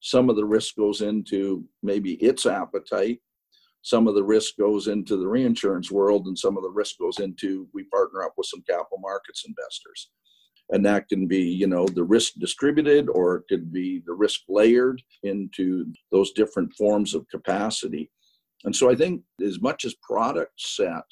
Some 0.00 0.30
of 0.30 0.36
the 0.36 0.44
risk 0.44 0.76
goes 0.76 1.00
into 1.00 1.64
maybe 1.82 2.14
its 2.14 2.46
appetite. 2.46 3.20
Some 3.82 4.06
of 4.06 4.14
the 4.14 4.24
risk 4.24 4.56
goes 4.56 4.86
into 4.86 5.16
the 5.16 5.26
reinsurance 5.26 5.90
world, 5.90 6.26
and 6.26 6.38
some 6.38 6.56
of 6.56 6.62
the 6.62 6.70
risk 6.70 6.98
goes 6.98 7.18
into 7.18 7.68
we 7.74 7.84
partner 7.84 8.22
up 8.22 8.34
with 8.36 8.46
some 8.46 8.62
capital 8.62 8.98
markets 9.00 9.44
investors. 9.46 10.10
And 10.72 10.84
that 10.86 11.08
can 11.08 11.26
be, 11.26 11.42
you 11.42 11.66
know, 11.66 11.86
the 11.86 12.02
risk 12.02 12.32
distributed 12.38 13.08
or 13.08 13.36
it 13.36 13.44
could 13.48 13.72
be 13.72 14.02
the 14.04 14.14
risk 14.14 14.40
layered 14.48 15.02
into 15.22 15.92
those 16.10 16.32
different 16.32 16.72
forms 16.74 17.14
of 17.14 17.28
capacity. 17.28 18.10
And 18.64 18.74
so 18.74 18.90
I 18.90 18.96
think 18.96 19.22
as 19.44 19.60
much 19.60 19.84
as 19.84 19.94
product 20.02 20.54
set 20.56 21.04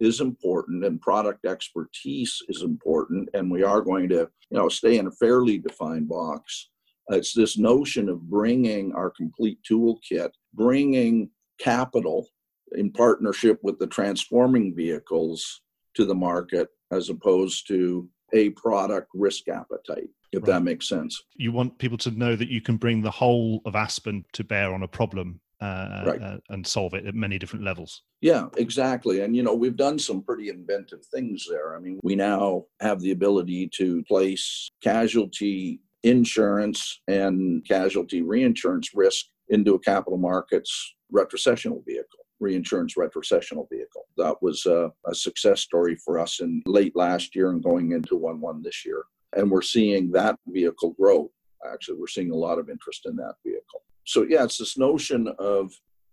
is 0.00 0.20
important 0.20 0.84
and 0.84 1.00
product 1.00 1.44
expertise 1.44 2.38
is 2.48 2.62
important 2.62 3.28
and 3.34 3.50
we 3.50 3.62
are 3.62 3.82
going 3.82 4.08
to 4.08 4.28
you 4.50 4.58
know 4.58 4.68
stay 4.68 4.98
in 4.98 5.06
a 5.06 5.12
fairly 5.12 5.58
defined 5.58 6.08
box 6.08 6.70
it's 7.08 7.34
this 7.34 7.58
notion 7.58 8.08
of 8.08 8.22
bringing 8.22 8.92
our 8.94 9.10
complete 9.10 9.58
toolkit 9.70 10.30
bringing 10.54 11.30
capital 11.58 12.26
in 12.72 12.90
partnership 12.90 13.58
with 13.62 13.78
the 13.78 13.86
transforming 13.86 14.74
vehicles 14.74 15.60
to 15.94 16.04
the 16.06 16.14
market 16.14 16.68
as 16.90 17.10
opposed 17.10 17.66
to 17.68 18.08
a 18.32 18.50
product 18.50 19.08
risk 19.14 19.48
appetite 19.48 20.08
if 20.32 20.42
right. 20.42 20.46
that 20.46 20.62
makes 20.62 20.88
sense 20.88 21.22
you 21.34 21.52
want 21.52 21.76
people 21.78 21.98
to 21.98 22.10
know 22.12 22.36
that 22.36 22.48
you 22.48 22.60
can 22.60 22.76
bring 22.76 23.02
the 23.02 23.10
whole 23.10 23.60
of 23.64 23.74
aspen 23.74 24.24
to 24.32 24.44
bear 24.44 24.72
on 24.72 24.82
a 24.82 24.88
problem 24.88 25.40
uh, 25.60 26.02
right. 26.06 26.22
uh, 26.22 26.38
and 26.48 26.66
solve 26.66 26.94
it 26.94 27.06
at 27.06 27.14
many 27.14 27.38
different 27.38 27.64
levels. 27.64 28.02
Yeah, 28.20 28.46
exactly. 28.56 29.20
And, 29.20 29.36
you 29.36 29.42
know, 29.42 29.54
we've 29.54 29.76
done 29.76 29.98
some 29.98 30.22
pretty 30.22 30.48
inventive 30.48 31.04
things 31.06 31.46
there. 31.50 31.76
I 31.76 31.80
mean, 31.80 32.00
we 32.02 32.16
now 32.16 32.64
have 32.80 33.00
the 33.00 33.10
ability 33.10 33.68
to 33.74 34.02
place 34.04 34.70
casualty 34.82 35.80
insurance 36.02 37.00
and 37.08 37.66
casualty 37.66 38.22
reinsurance 38.22 38.90
risk 38.94 39.26
into 39.48 39.74
a 39.74 39.78
capital 39.78 40.18
markets 40.18 40.94
retrocessional 41.12 41.84
vehicle. 41.84 42.24
Reinsurance 42.40 42.94
retrocessional 42.96 43.68
vehicle. 43.70 44.06
That 44.16 44.36
was 44.42 44.66
a, 44.66 44.90
a 45.06 45.14
success 45.14 45.60
story 45.60 45.96
for 45.96 46.18
us 46.18 46.40
in 46.40 46.62
late 46.66 46.96
last 46.96 47.36
year 47.36 47.50
and 47.50 47.62
going 47.62 47.92
into 47.92 48.16
1 48.16 48.40
1 48.40 48.62
this 48.62 48.84
year. 48.84 49.04
And 49.34 49.50
we're 49.50 49.62
seeing 49.62 50.10
that 50.12 50.38
vehicle 50.46 50.90
grow. 50.98 51.30
Actually, 51.70 51.98
we're 51.98 52.06
seeing 52.06 52.30
a 52.30 52.36
lot 52.36 52.58
of 52.58 52.70
interest 52.70 53.06
in 53.06 53.16
that 53.16 53.34
vehicle 53.44 53.82
so 54.10 54.26
yeah, 54.28 54.42
it's 54.42 54.58
this 54.58 54.76
notion 54.76 55.32
of 55.38 55.72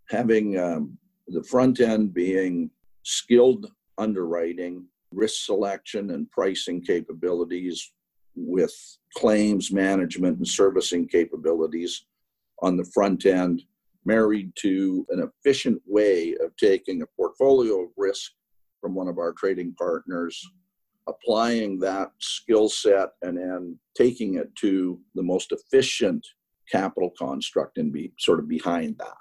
having 0.10 0.60
um, 0.60 0.98
the 1.28 1.44
front 1.44 1.80
end 1.80 2.14
being 2.14 2.70
skilled 3.04 3.72
underwriting, 3.98 4.86
risk 5.12 5.46
selection, 5.46 6.12
and 6.12 6.30
pricing 6.30 6.82
capabilities 6.82 7.92
with 8.36 8.74
claims 9.16 9.72
management 9.72 10.38
and 10.38 10.48
servicing 10.48 11.08
capabilities 11.08 12.06
on 12.62 12.78
the 12.78 12.86
front 12.94 13.26
end, 13.26 13.64
married 14.08 14.52
to 14.56 15.06
an 15.10 15.30
efficient 15.30 15.82
way 15.86 16.34
of 16.44 16.56
taking 16.56 17.02
a 17.02 17.08
portfolio 17.18 17.84
of 17.84 17.90
risk 17.98 18.32
from 18.82 18.96
one 18.96 19.10
of 19.10 19.18
our 19.18 19.34
trading 19.34 19.76
partners, 19.78 20.42
applying 21.08 21.78
that 21.80 22.12
skill 22.20 22.70
set, 22.70 23.10
and 23.22 23.38
then 23.38 23.78
taking 23.96 24.36
it 24.36 24.56
to 24.56 25.00
the 25.14 25.22
most 25.22 25.52
efficient 25.52 26.26
capital 26.72 27.12
construct 27.20 27.78
and 27.78 27.92
be 27.92 28.14
sort 28.18 28.40
of 28.40 28.48
behind 28.48 28.98
that. 28.98 29.14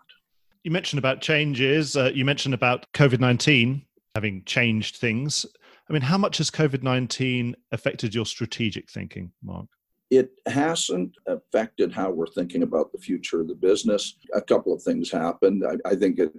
You 0.62 0.70
mentioned 0.70 0.98
about 0.98 1.20
changes. 1.20 1.96
Uh, 1.96 2.10
you 2.14 2.24
mentioned 2.24 2.54
about 2.54 2.86
COVID 2.94 3.20
19 3.20 3.82
having 4.14 4.42
changed 4.44 4.96
things. 4.96 5.44
I 5.90 5.92
mean, 5.92 6.02
how 6.02 6.18
much 6.18 6.38
has 6.38 6.50
COVID 6.50 6.82
19 6.82 7.54
affected 7.72 8.14
your 8.14 8.26
strategic 8.26 8.90
thinking, 8.90 9.32
Mark? 9.42 9.66
It 10.10 10.30
hasn't 10.46 11.16
affected 11.26 11.92
how 11.92 12.10
we're 12.10 12.26
thinking 12.26 12.62
about 12.62 12.92
the 12.92 12.98
future 12.98 13.40
of 13.40 13.48
the 13.48 13.54
business. 13.54 14.16
A 14.34 14.40
couple 14.40 14.72
of 14.72 14.82
things 14.82 15.10
happened. 15.10 15.64
I, 15.66 15.90
I 15.90 15.94
think 15.96 16.18
it 16.18 16.32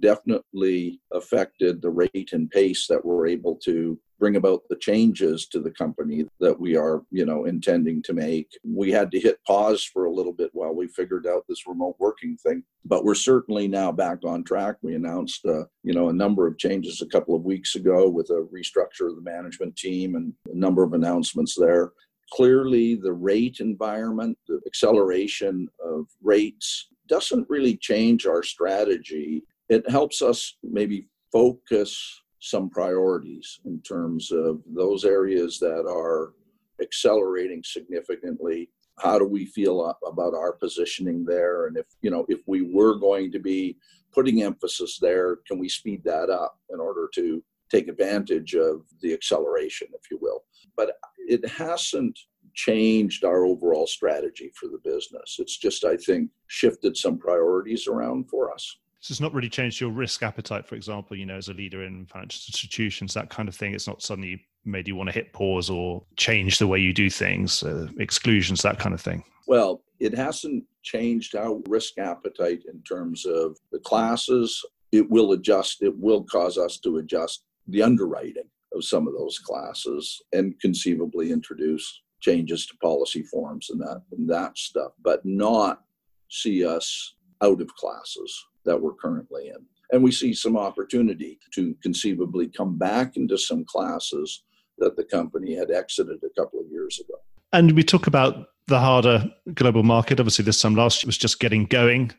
definitely 0.00 1.00
affected 1.12 1.82
the 1.82 1.90
rate 1.90 2.30
and 2.32 2.50
pace 2.50 2.86
that 2.86 3.04
we're 3.04 3.26
able 3.26 3.56
to 3.56 3.98
bring 4.18 4.36
about 4.36 4.62
the 4.68 4.76
changes 4.76 5.46
to 5.46 5.60
the 5.60 5.70
company 5.70 6.24
that 6.40 6.58
we 6.58 6.76
are, 6.76 7.02
you 7.10 7.24
know, 7.24 7.44
intending 7.44 8.02
to 8.02 8.12
make. 8.12 8.50
We 8.64 8.90
had 8.90 9.12
to 9.12 9.20
hit 9.20 9.38
pause 9.46 9.84
for 9.84 10.06
a 10.06 10.12
little 10.12 10.32
bit 10.32 10.50
while 10.52 10.74
we 10.74 10.88
figured 10.88 11.26
out 11.26 11.44
this 11.48 11.66
remote 11.68 11.96
working 12.00 12.36
thing, 12.36 12.64
but 12.84 13.04
we're 13.04 13.14
certainly 13.14 13.68
now 13.68 13.92
back 13.92 14.18
on 14.24 14.42
track. 14.42 14.76
We 14.82 14.96
announced, 14.96 15.46
uh, 15.46 15.64
you 15.84 15.94
know, 15.94 16.08
a 16.08 16.12
number 16.12 16.46
of 16.48 16.58
changes 16.58 17.00
a 17.00 17.06
couple 17.06 17.36
of 17.36 17.44
weeks 17.44 17.76
ago 17.76 18.08
with 18.08 18.30
a 18.30 18.48
restructure 18.52 19.08
of 19.08 19.16
the 19.16 19.22
management 19.22 19.76
team 19.76 20.16
and 20.16 20.32
a 20.52 20.56
number 20.56 20.82
of 20.82 20.94
announcements 20.94 21.54
there. 21.56 21.92
Clearly, 22.32 22.94
the 22.94 23.12
rate 23.12 23.60
environment, 23.60 24.36
the 24.46 24.60
acceleration 24.66 25.68
of 25.84 26.06
rates 26.22 26.88
doesn't 27.08 27.48
really 27.48 27.76
change 27.76 28.26
our 28.26 28.42
strategy. 28.42 29.42
It 29.68 29.88
helps 29.90 30.20
us 30.22 30.56
maybe 30.62 31.08
focus 31.32 32.22
some 32.40 32.70
priorities 32.70 33.60
in 33.64 33.80
terms 33.82 34.30
of 34.30 34.60
those 34.66 35.04
areas 35.04 35.58
that 35.58 35.86
are 35.88 36.34
accelerating 36.80 37.62
significantly. 37.64 38.70
How 38.98 39.18
do 39.18 39.24
we 39.26 39.46
feel 39.46 39.96
about 40.06 40.34
our 40.34 40.52
positioning 40.52 41.24
there? 41.24 41.66
And 41.66 41.76
if 41.76 41.86
you 42.02 42.10
know 42.10 42.26
if 42.28 42.40
we 42.46 42.62
were 42.62 42.96
going 42.98 43.32
to 43.32 43.38
be 43.38 43.76
putting 44.12 44.42
emphasis 44.42 44.98
there 44.98 45.36
can 45.46 45.58
we 45.58 45.68
speed 45.68 46.02
that 46.04 46.30
up 46.30 46.58
in 46.72 46.80
order 46.80 47.08
to 47.14 47.42
take 47.70 47.88
advantage 47.88 48.54
of 48.54 48.82
the 49.02 49.12
acceleration 49.12 49.88
if 49.92 50.10
you 50.10 50.18
will? 50.20 50.44
But 50.76 50.92
it 51.28 51.48
hasn't 51.48 52.18
changed 52.54 53.24
our 53.24 53.44
overall 53.44 53.86
strategy 53.86 54.50
for 54.54 54.66
the 54.68 54.78
business 54.82 55.36
it's 55.38 55.56
just 55.56 55.84
i 55.84 55.96
think 55.96 56.30
shifted 56.48 56.96
some 56.96 57.18
priorities 57.18 57.86
around 57.86 58.28
for 58.28 58.52
us 58.52 58.76
so 59.00 59.12
it's 59.12 59.20
not 59.20 59.32
really 59.32 59.48
changed 59.48 59.80
your 59.80 59.90
risk 59.90 60.24
appetite, 60.24 60.66
for 60.66 60.74
example, 60.74 61.16
you 61.16 61.24
know, 61.24 61.36
as 61.36 61.48
a 61.48 61.54
leader 61.54 61.84
in 61.84 62.06
financial 62.06 62.42
institutions, 62.48 63.14
that 63.14 63.30
kind 63.30 63.48
of 63.48 63.54
thing. 63.54 63.72
It's 63.72 63.86
not 63.86 64.02
suddenly 64.02 64.44
made 64.64 64.88
you 64.88 64.96
want 64.96 65.08
to 65.08 65.14
hit 65.14 65.32
pause 65.32 65.70
or 65.70 66.02
change 66.16 66.58
the 66.58 66.66
way 66.66 66.80
you 66.80 66.92
do 66.92 67.08
things, 67.08 67.62
uh, 67.62 67.86
exclusions, 67.98 68.60
that 68.62 68.80
kind 68.80 68.94
of 68.94 69.00
thing. 69.00 69.22
Well, 69.46 69.82
it 70.00 70.14
hasn't 70.14 70.64
changed 70.82 71.36
our 71.36 71.60
risk 71.68 71.98
appetite 71.98 72.64
in 72.70 72.82
terms 72.82 73.24
of 73.24 73.56
the 73.70 73.78
classes. 73.78 74.64
It 74.90 75.08
will 75.08 75.32
adjust, 75.32 75.82
it 75.82 75.96
will 75.96 76.24
cause 76.24 76.58
us 76.58 76.78
to 76.80 76.98
adjust 76.98 77.44
the 77.68 77.82
underwriting 77.82 78.50
of 78.74 78.84
some 78.84 79.06
of 79.06 79.14
those 79.14 79.38
classes 79.38 80.22
and 80.32 80.58
conceivably 80.60 81.32
introduce 81.32 82.02
changes 82.20 82.66
to 82.66 82.76
policy 82.78 83.22
forms 83.22 83.70
and 83.70 83.80
that 83.80 84.02
and 84.12 84.28
that 84.28 84.58
stuff, 84.58 84.92
but 85.02 85.24
not 85.24 85.82
see 86.30 86.64
us 86.64 87.14
out 87.42 87.60
of 87.60 87.74
classes 87.76 88.46
that 88.64 88.80
we're 88.80 88.94
currently 88.94 89.48
in. 89.48 89.64
And 89.90 90.02
we 90.02 90.12
see 90.12 90.34
some 90.34 90.56
opportunity 90.56 91.38
to 91.54 91.74
conceivably 91.82 92.48
come 92.48 92.76
back 92.76 93.16
into 93.16 93.38
some 93.38 93.64
classes 93.64 94.42
that 94.78 94.96
the 94.96 95.04
company 95.04 95.54
had 95.54 95.70
exited 95.70 96.18
a 96.22 96.40
couple 96.40 96.60
of 96.60 96.66
years 96.70 97.00
ago. 97.00 97.18
And 97.52 97.72
we 97.72 97.82
talk 97.82 98.06
about 98.06 98.48
the 98.66 98.78
harder 98.78 99.24
global 99.54 99.82
market. 99.82 100.20
Obviously, 100.20 100.44
this 100.44 100.60
time 100.60 100.74
last 100.74 101.02
year 101.02 101.08
was 101.08 101.16
just 101.16 101.40
getting 101.40 101.64
going. 101.64 102.12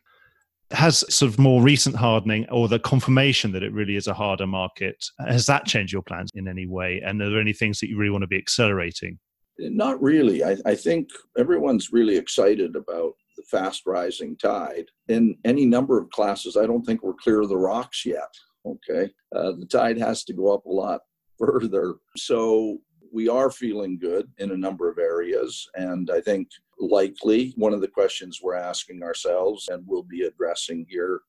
Has 0.72 1.04
sort 1.14 1.32
of 1.32 1.40
more 1.40 1.64
recent 1.64 1.96
hardening 1.96 2.48
or 2.50 2.68
the 2.68 2.80
confirmation 2.80 3.52
that 3.54 3.64
it 3.64 3.74
really 3.74 3.96
is 3.96 4.08
a 4.08 4.14
harder 4.14 4.46
market, 4.46 5.04
has 5.20 5.48
that 5.48 5.66
changed 5.66 5.92
your 5.92 6.04
plans 6.04 6.30
in 6.36 6.48
any 6.48 6.68
way? 6.68 7.02
And 7.04 7.22
are 7.22 7.30
there 7.30 7.42
any 7.42 7.54
things 7.54 7.80
that 7.80 7.90
you 7.90 7.98
really 7.98 8.12
want 8.12 8.22
to 8.22 8.28
be 8.28 8.38
accelerating? 8.38 9.18
Not 9.58 10.02
really. 10.02 10.44
I, 10.44 10.58
I 10.66 10.76
think 10.76 11.10
everyone's 11.38 11.92
really 11.92 12.18
excited 12.18 12.76
about 12.76 13.14
the 13.36 13.44
fast 13.50 13.84
rising 13.86 14.38
tide. 14.38 14.86
In 15.08 15.38
any 15.44 15.66
number 15.66 16.00
of 16.00 16.10
classes, 16.12 16.56
I 16.56 16.66
don't 16.66 16.84
think 16.84 17.04
we're 17.04 17.14
clear 17.14 17.42
of 17.42 17.50
the 17.50 17.58
rocks 17.58 18.06
yet. 18.06 18.30
Okay. 18.66 19.12
Uh, 19.36 19.54
the 19.54 19.68
tide 19.70 19.98
has 19.98 20.24
to 20.26 20.34
go 20.34 20.54
up 20.54 20.66
a 20.66 20.72
lot 20.72 21.02
further. 21.38 21.96
So 22.16 22.78
we 23.12 23.28
are 23.28 23.51
feeling 23.51 23.98
good 23.98 24.30
in 24.38 24.51
a 24.51 24.58
number 24.58 24.89
of 24.89 24.98
areas. 24.98 25.68
And 25.75 26.10
I 26.12 26.22
think 26.22 26.50
likely 26.80 27.54
one 27.58 27.74
of 27.74 27.82
the 27.82 27.88
questions 27.88 28.39
we're 28.42 28.56
asking 28.56 29.04
ourselves 29.04 29.68
and 29.70 29.84
we'll 29.86 30.04
be 30.04 30.24
addressing 30.24 30.86
here 30.89 31.22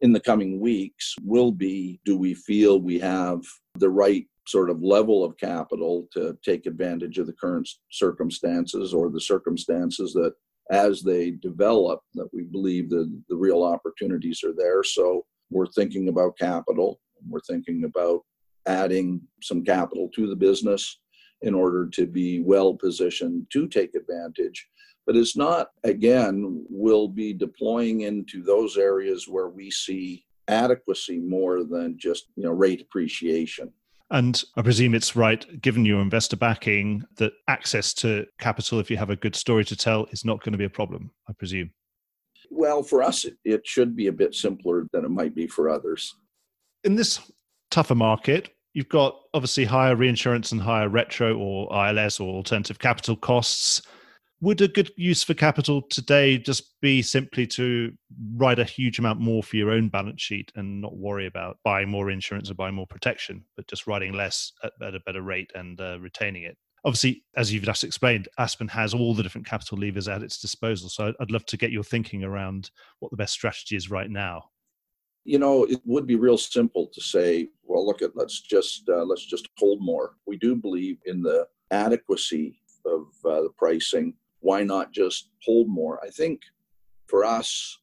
in 0.00 0.12
the 0.12 0.20
coming 0.20 0.60
weeks 0.60 1.14
will 1.24 1.50
be 1.50 2.00
do 2.04 2.16
we 2.16 2.34
feel 2.34 2.80
we 2.80 2.98
have 2.98 3.40
the 3.76 3.88
right 3.88 4.26
sort 4.46 4.70
of 4.70 4.82
level 4.82 5.24
of 5.24 5.36
capital 5.36 6.06
to 6.12 6.36
take 6.44 6.66
advantage 6.66 7.18
of 7.18 7.26
the 7.26 7.32
current 7.32 7.68
circumstances 7.90 8.94
or 8.94 9.10
the 9.10 9.20
circumstances 9.20 10.12
that 10.12 10.32
as 10.70 11.02
they 11.02 11.30
develop 11.30 12.00
that 12.14 12.28
we 12.32 12.44
believe 12.44 12.90
that 12.90 13.22
the 13.28 13.36
real 13.36 13.62
opportunities 13.62 14.42
are 14.44 14.54
there 14.56 14.82
so 14.84 15.24
we're 15.50 15.66
thinking 15.66 16.08
about 16.08 16.38
capital 16.38 17.00
we're 17.28 17.40
thinking 17.40 17.84
about 17.84 18.20
adding 18.68 19.20
some 19.42 19.64
capital 19.64 20.08
to 20.14 20.28
the 20.28 20.36
business 20.36 21.00
in 21.42 21.54
order 21.54 21.88
to 21.88 22.06
be 22.06 22.40
well 22.40 22.74
positioned 22.74 23.46
to 23.50 23.66
take 23.66 23.94
advantage 23.94 24.68
but 25.06 25.16
it's 25.16 25.36
not 25.36 25.70
again 25.84 26.64
we'll 26.68 27.08
be 27.08 27.32
deploying 27.32 28.02
into 28.02 28.42
those 28.42 28.76
areas 28.76 29.26
where 29.26 29.48
we 29.48 29.70
see 29.70 30.24
adequacy 30.48 31.18
more 31.18 31.64
than 31.64 31.98
just 31.98 32.26
you 32.36 32.44
know 32.44 32.50
rate 32.50 32.80
appreciation 32.80 33.72
and 34.10 34.42
I 34.56 34.62
presume 34.62 34.94
it's 34.94 35.14
right, 35.14 35.60
given 35.60 35.84
your 35.84 36.00
investor 36.00 36.36
backing, 36.36 37.04
that 37.16 37.32
access 37.46 37.92
to 37.94 38.26
capital, 38.38 38.80
if 38.80 38.90
you 38.90 38.96
have 38.96 39.10
a 39.10 39.16
good 39.16 39.36
story 39.36 39.66
to 39.66 39.76
tell, 39.76 40.06
is 40.06 40.24
not 40.24 40.42
going 40.42 40.52
to 40.52 40.58
be 40.58 40.64
a 40.64 40.70
problem, 40.70 41.10
I 41.28 41.34
presume. 41.34 41.70
Well, 42.50 42.82
for 42.82 43.02
us, 43.02 43.26
it, 43.26 43.36
it 43.44 43.66
should 43.66 43.94
be 43.94 44.06
a 44.06 44.12
bit 44.12 44.34
simpler 44.34 44.86
than 44.92 45.04
it 45.04 45.10
might 45.10 45.34
be 45.34 45.46
for 45.46 45.68
others. 45.68 46.14
In 46.84 46.96
this 46.96 47.20
tougher 47.70 47.94
market, 47.94 48.48
you've 48.74 48.88
got 48.88 49.16
obviously 49.34 49.64
higher 49.64 49.96
reinsurance 49.96 50.52
and 50.52 50.60
higher 50.60 50.88
retro 50.88 51.36
or 51.36 51.68
ILS 51.88 52.20
or 52.20 52.34
alternative 52.34 52.78
capital 52.78 53.16
costs 53.16 53.82
would 54.40 54.60
a 54.60 54.68
good 54.68 54.90
use 54.96 55.22
for 55.22 55.34
capital 55.34 55.82
today 55.82 56.38
just 56.38 56.80
be 56.80 57.02
simply 57.02 57.46
to 57.46 57.92
write 58.34 58.58
a 58.58 58.64
huge 58.64 58.98
amount 58.98 59.20
more 59.20 59.42
for 59.42 59.56
your 59.56 59.70
own 59.70 59.88
balance 59.88 60.22
sheet 60.22 60.52
and 60.54 60.80
not 60.80 60.96
worry 60.96 61.26
about 61.26 61.58
buying 61.64 61.88
more 61.88 62.10
insurance 62.10 62.50
or 62.50 62.54
buying 62.54 62.74
more 62.74 62.86
protection, 62.86 63.44
but 63.56 63.66
just 63.66 63.86
writing 63.86 64.12
less 64.12 64.52
at, 64.62 64.72
at 64.80 64.94
a 64.94 65.00
better 65.00 65.22
rate 65.22 65.50
and 65.54 65.80
uh, 65.80 65.98
retaining 66.00 66.44
it? 66.44 66.56
Obviously, 66.84 67.24
as 67.36 67.52
you've 67.52 67.64
just 67.64 67.82
explained, 67.82 68.28
Aspen 68.38 68.68
has 68.68 68.94
all 68.94 69.12
the 69.12 69.24
different 69.24 69.46
capital 69.46 69.76
levers 69.76 70.06
at 70.06 70.22
its 70.22 70.40
disposal. 70.40 70.88
So 70.88 71.12
I'd 71.18 71.32
love 71.32 71.44
to 71.46 71.56
get 71.56 71.72
your 71.72 71.82
thinking 71.82 72.22
around 72.22 72.70
what 73.00 73.10
the 73.10 73.16
best 73.16 73.32
strategy 73.32 73.74
is 73.74 73.90
right 73.90 74.08
now. 74.08 74.44
You 75.24 75.38
know, 75.38 75.64
it 75.64 75.80
would 75.84 76.06
be 76.06 76.16
real 76.16 76.38
simple 76.38 76.86
to 76.92 77.00
say, 77.00 77.48
well, 77.64 77.86
look 77.86 78.02
at 78.02 78.16
let's 78.16 78.40
just 78.40 78.88
uh, 78.88 79.04
let's 79.04 79.26
just 79.26 79.48
hold 79.58 79.82
more. 79.82 80.14
We 80.26 80.38
do 80.38 80.56
believe 80.56 80.98
in 81.04 81.22
the 81.22 81.46
adequacy 81.70 82.60
of 82.86 83.08
uh, 83.24 83.42
the 83.42 83.50
pricing 83.56 84.14
why 84.40 84.62
not 84.62 84.92
just 84.92 85.30
hold 85.44 85.68
more? 85.68 86.00
I 86.04 86.10
think 86.10 86.40
for 87.06 87.24
us, 87.24 87.78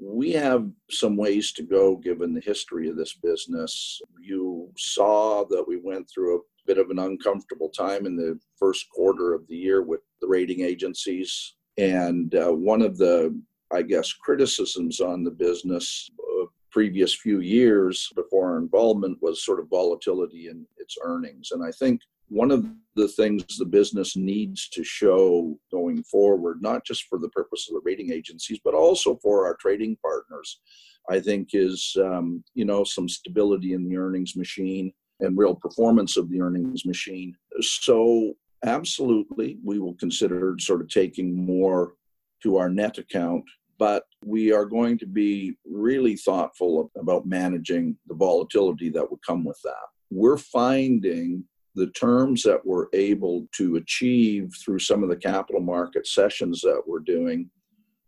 we 0.00 0.32
have 0.32 0.68
some 0.90 1.16
ways 1.16 1.52
to 1.52 1.62
go 1.62 1.96
given 1.96 2.32
the 2.32 2.40
history 2.40 2.88
of 2.88 2.96
this 2.96 3.14
business. 3.14 4.00
You 4.20 4.70
saw 4.76 5.44
that 5.46 5.64
we 5.66 5.76
went 5.76 6.08
through 6.08 6.36
a 6.36 6.40
bit 6.66 6.78
of 6.78 6.90
an 6.90 6.98
uncomfortable 6.98 7.70
time 7.70 8.06
in 8.06 8.16
the 8.16 8.38
first 8.58 8.86
quarter 8.90 9.34
of 9.34 9.46
the 9.48 9.56
year 9.56 9.82
with 9.82 10.00
the 10.20 10.28
rating 10.28 10.60
agencies. 10.60 11.56
And 11.78 12.34
uh, 12.34 12.52
one 12.52 12.82
of 12.82 12.96
the, 12.96 13.36
I 13.72 13.82
guess, 13.82 14.12
criticisms 14.12 15.00
on 15.00 15.24
the 15.24 15.30
business 15.30 16.08
of 16.40 16.48
previous 16.70 17.14
few 17.14 17.40
years 17.40 18.08
before 18.14 18.52
our 18.52 18.58
involvement 18.58 19.18
was 19.20 19.44
sort 19.44 19.60
of 19.60 19.68
volatility 19.68 20.48
in 20.48 20.66
its 20.76 20.96
earnings. 21.02 21.50
And 21.52 21.64
I 21.64 21.72
think 21.72 22.00
one 22.28 22.50
of 22.50 22.66
the 22.94 23.08
things 23.08 23.44
the 23.56 23.64
business 23.64 24.16
needs 24.16 24.68
to 24.70 24.84
show 24.84 25.58
going 25.70 26.02
forward, 26.04 26.60
not 26.60 26.84
just 26.84 27.04
for 27.04 27.18
the 27.18 27.30
purpose 27.30 27.68
of 27.68 27.74
the 27.74 27.80
rating 27.84 28.12
agencies, 28.12 28.60
but 28.62 28.74
also 28.74 29.16
for 29.22 29.46
our 29.46 29.56
trading 29.56 29.96
partners, 30.02 30.60
I 31.08 31.20
think 31.20 31.50
is 31.52 31.96
um, 31.98 32.44
you 32.54 32.64
know 32.64 32.84
some 32.84 33.08
stability 33.08 33.72
in 33.72 33.88
the 33.88 33.96
earnings 33.96 34.36
machine 34.36 34.92
and 35.20 35.38
real 35.38 35.54
performance 35.54 36.16
of 36.16 36.30
the 36.30 36.40
earnings 36.40 36.84
machine. 36.84 37.34
So 37.60 38.34
absolutely, 38.64 39.58
we 39.64 39.78
will 39.78 39.94
consider 39.94 40.54
sort 40.58 40.80
of 40.80 40.88
taking 40.88 41.34
more 41.34 41.94
to 42.42 42.56
our 42.56 42.68
net 42.68 42.98
account 42.98 43.44
but 43.78 44.04
we 44.24 44.52
are 44.52 44.64
going 44.64 44.98
to 44.98 45.06
be 45.06 45.54
really 45.64 46.16
thoughtful 46.16 46.90
about 46.98 47.26
managing 47.26 47.96
the 48.06 48.14
volatility 48.14 48.90
that 48.90 49.08
would 49.10 49.20
come 49.26 49.44
with 49.44 49.60
that. 49.64 49.86
We're 50.10 50.38
finding 50.38 51.44
the 51.74 51.90
terms 51.90 52.42
that 52.42 52.64
we're 52.64 52.86
able 52.92 53.46
to 53.52 53.76
achieve 53.76 54.52
through 54.62 54.80
some 54.80 55.02
of 55.02 55.08
the 55.08 55.16
capital 55.16 55.60
market 55.60 56.06
cessions 56.06 56.60
that 56.62 56.82
we're 56.86 56.98
doing, 56.98 57.48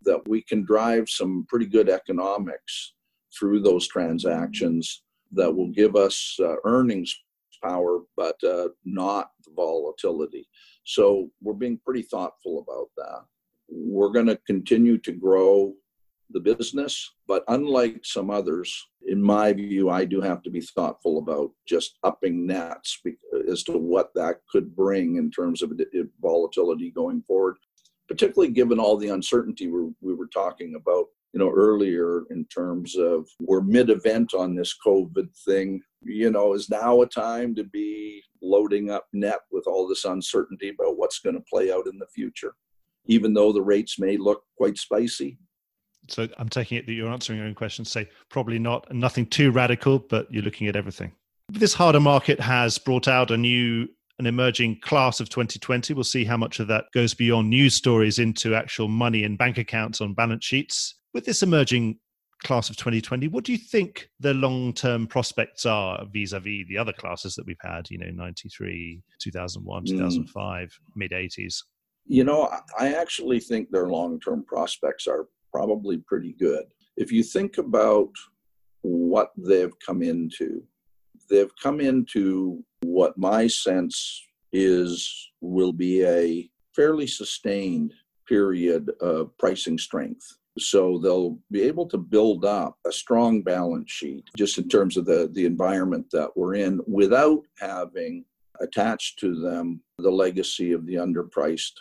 that 0.02 0.26
we 0.26 0.42
can 0.42 0.64
drive 0.64 1.08
some 1.08 1.46
pretty 1.48 1.66
good 1.66 1.88
economics 1.88 2.94
through 3.38 3.60
those 3.60 3.86
transactions 3.86 5.02
that 5.32 5.54
will 5.54 5.68
give 5.68 5.94
us 5.94 6.36
uh, 6.42 6.54
earnings 6.64 7.14
power, 7.62 8.00
but 8.16 8.36
uh, 8.42 8.68
not 8.84 9.30
the 9.44 9.52
volatility. 9.54 10.48
So 10.84 11.28
we're 11.42 11.54
being 11.54 11.78
pretty 11.84 12.02
thoughtful 12.02 12.64
about 12.66 12.88
that. 12.96 13.24
We're 13.70 14.10
going 14.10 14.26
to 14.26 14.38
continue 14.46 14.98
to 14.98 15.12
grow 15.12 15.74
the 16.32 16.40
business. 16.40 17.12
But 17.26 17.44
unlike 17.48 18.00
some 18.04 18.30
others, 18.30 18.86
in 19.06 19.22
my 19.22 19.52
view, 19.52 19.90
I 19.90 20.04
do 20.04 20.20
have 20.20 20.42
to 20.42 20.50
be 20.50 20.60
thoughtful 20.60 21.18
about 21.18 21.50
just 21.66 21.98
upping 22.02 22.46
nets 22.46 23.00
as 23.48 23.62
to 23.64 23.72
what 23.72 24.12
that 24.14 24.40
could 24.50 24.74
bring 24.74 25.16
in 25.16 25.30
terms 25.30 25.62
of 25.62 25.72
volatility 26.20 26.90
going 26.90 27.22
forward, 27.22 27.56
particularly 28.08 28.52
given 28.52 28.78
all 28.78 28.96
the 28.96 29.08
uncertainty 29.08 29.68
we, 29.68 29.90
we 30.00 30.14
were 30.14 30.28
talking 30.28 30.74
about 30.76 31.06
you 31.32 31.38
know 31.38 31.50
earlier 31.50 32.24
in 32.30 32.44
terms 32.46 32.96
of 32.96 33.28
we're 33.40 33.60
mid-event 33.60 34.34
on 34.34 34.56
this 34.56 34.74
covid 34.84 35.28
thing 35.44 35.80
you 36.02 36.28
know 36.28 36.54
is 36.54 36.68
now 36.68 37.02
a 37.02 37.06
time 37.06 37.54
to 37.54 37.62
be 37.62 38.20
loading 38.42 38.90
up 38.90 39.06
net 39.12 39.38
with 39.52 39.64
all 39.68 39.86
this 39.86 40.04
uncertainty 40.04 40.70
about 40.70 40.98
what's 40.98 41.20
going 41.20 41.36
to 41.36 41.44
play 41.48 41.70
out 41.70 41.86
in 41.86 41.98
the 42.00 42.06
future 42.12 42.54
even 43.06 43.34
though 43.34 43.52
the 43.52 43.62
rates 43.62 43.98
may 43.98 44.16
look 44.16 44.42
quite 44.56 44.78
spicy 44.78 45.38
so 46.08 46.28
I'm 46.38 46.48
taking 46.48 46.78
it 46.78 46.86
that 46.86 46.92
you're 46.92 47.10
answering 47.10 47.38
your 47.38 47.48
own 47.48 47.54
question. 47.54 47.84
Say 47.84 48.08
probably 48.28 48.58
not, 48.58 48.92
nothing 48.92 49.26
too 49.26 49.50
radical, 49.50 49.98
but 49.98 50.26
you're 50.30 50.42
looking 50.42 50.66
at 50.68 50.76
everything. 50.76 51.12
This 51.48 51.74
harder 51.74 52.00
market 52.00 52.40
has 52.40 52.78
brought 52.78 53.08
out 53.08 53.30
a 53.30 53.36
new, 53.36 53.88
an 54.18 54.26
emerging 54.26 54.80
class 54.80 55.20
of 55.20 55.28
2020. 55.28 55.94
We'll 55.94 56.04
see 56.04 56.24
how 56.24 56.36
much 56.36 56.60
of 56.60 56.68
that 56.68 56.84
goes 56.94 57.14
beyond 57.14 57.50
news 57.50 57.74
stories 57.74 58.18
into 58.18 58.54
actual 58.54 58.88
money 58.88 59.24
in 59.24 59.36
bank 59.36 59.58
accounts 59.58 60.00
on 60.00 60.14
balance 60.14 60.44
sheets. 60.44 60.94
With 61.12 61.24
this 61.24 61.42
emerging 61.42 61.98
class 62.44 62.70
of 62.70 62.76
2020, 62.76 63.28
what 63.28 63.44
do 63.44 63.52
you 63.52 63.58
think 63.58 64.08
the 64.20 64.32
long-term 64.32 65.08
prospects 65.08 65.66
are 65.66 66.04
vis-a-vis 66.12 66.66
the 66.68 66.78
other 66.78 66.92
classes 66.92 67.34
that 67.34 67.46
we've 67.46 67.56
had? 67.60 67.90
You 67.90 67.98
know, 67.98 68.10
93, 68.12 69.02
2001, 69.20 69.84
2005, 69.86 70.68
mm. 70.68 70.70
mid 70.94 71.10
80s. 71.10 71.62
You 72.06 72.24
know, 72.24 72.50
I 72.78 72.94
actually 72.94 73.40
think 73.40 73.70
their 73.70 73.88
long-term 73.88 74.44
prospects 74.44 75.06
are 75.06 75.28
probably 75.52 75.98
pretty 75.98 76.32
good. 76.32 76.64
If 76.96 77.12
you 77.12 77.22
think 77.22 77.58
about 77.58 78.10
what 78.82 79.30
they've 79.36 79.78
come 79.84 80.02
into, 80.02 80.62
they've 81.28 81.54
come 81.62 81.80
into 81.80 82.64
what 82.82 83.16
my 83.16 83.46
sense 83.46 84.22
is 84.52 85.30
will 85.40 85.72
be 85.72 86.04
a 86.04 86.50
fairly 86.74 87.06
sustained 87.06 87.92
period 88.28 88.90
of 89.00 89.36
pricing 89.38 89.78
strength. 89.78 90.36
So 90.58 90.98
they'll 90.98 91.38
be 91.50 91.62
able 91.62 91.86
to 91.86 91.98
build 91.98 92.44
up 92.44 92.76
a 92.86 92.92
strong 92.92 93.42
balance 93.42 93.90
sheet 93.90 94.24
just 94.36 94.58
in 94.58 94.68
terms 94.68 94.96
of 94.96 95.04
the, 95.06 95.30
the 95.32 95.46
environment 95.46 96.06
that 96.12 96.36
we're 96.36 96.56
in 96.56 96.80
without 96.86 97.42
having 97.58 98.24
attached 98.60 99.18
to 99.20 99.40
them 99.40 99.80
the 99.98 100.10
legacy 100.10 100.72
of 100.72 100.86
the 100.86 100.94
underpriced 100.94 101.72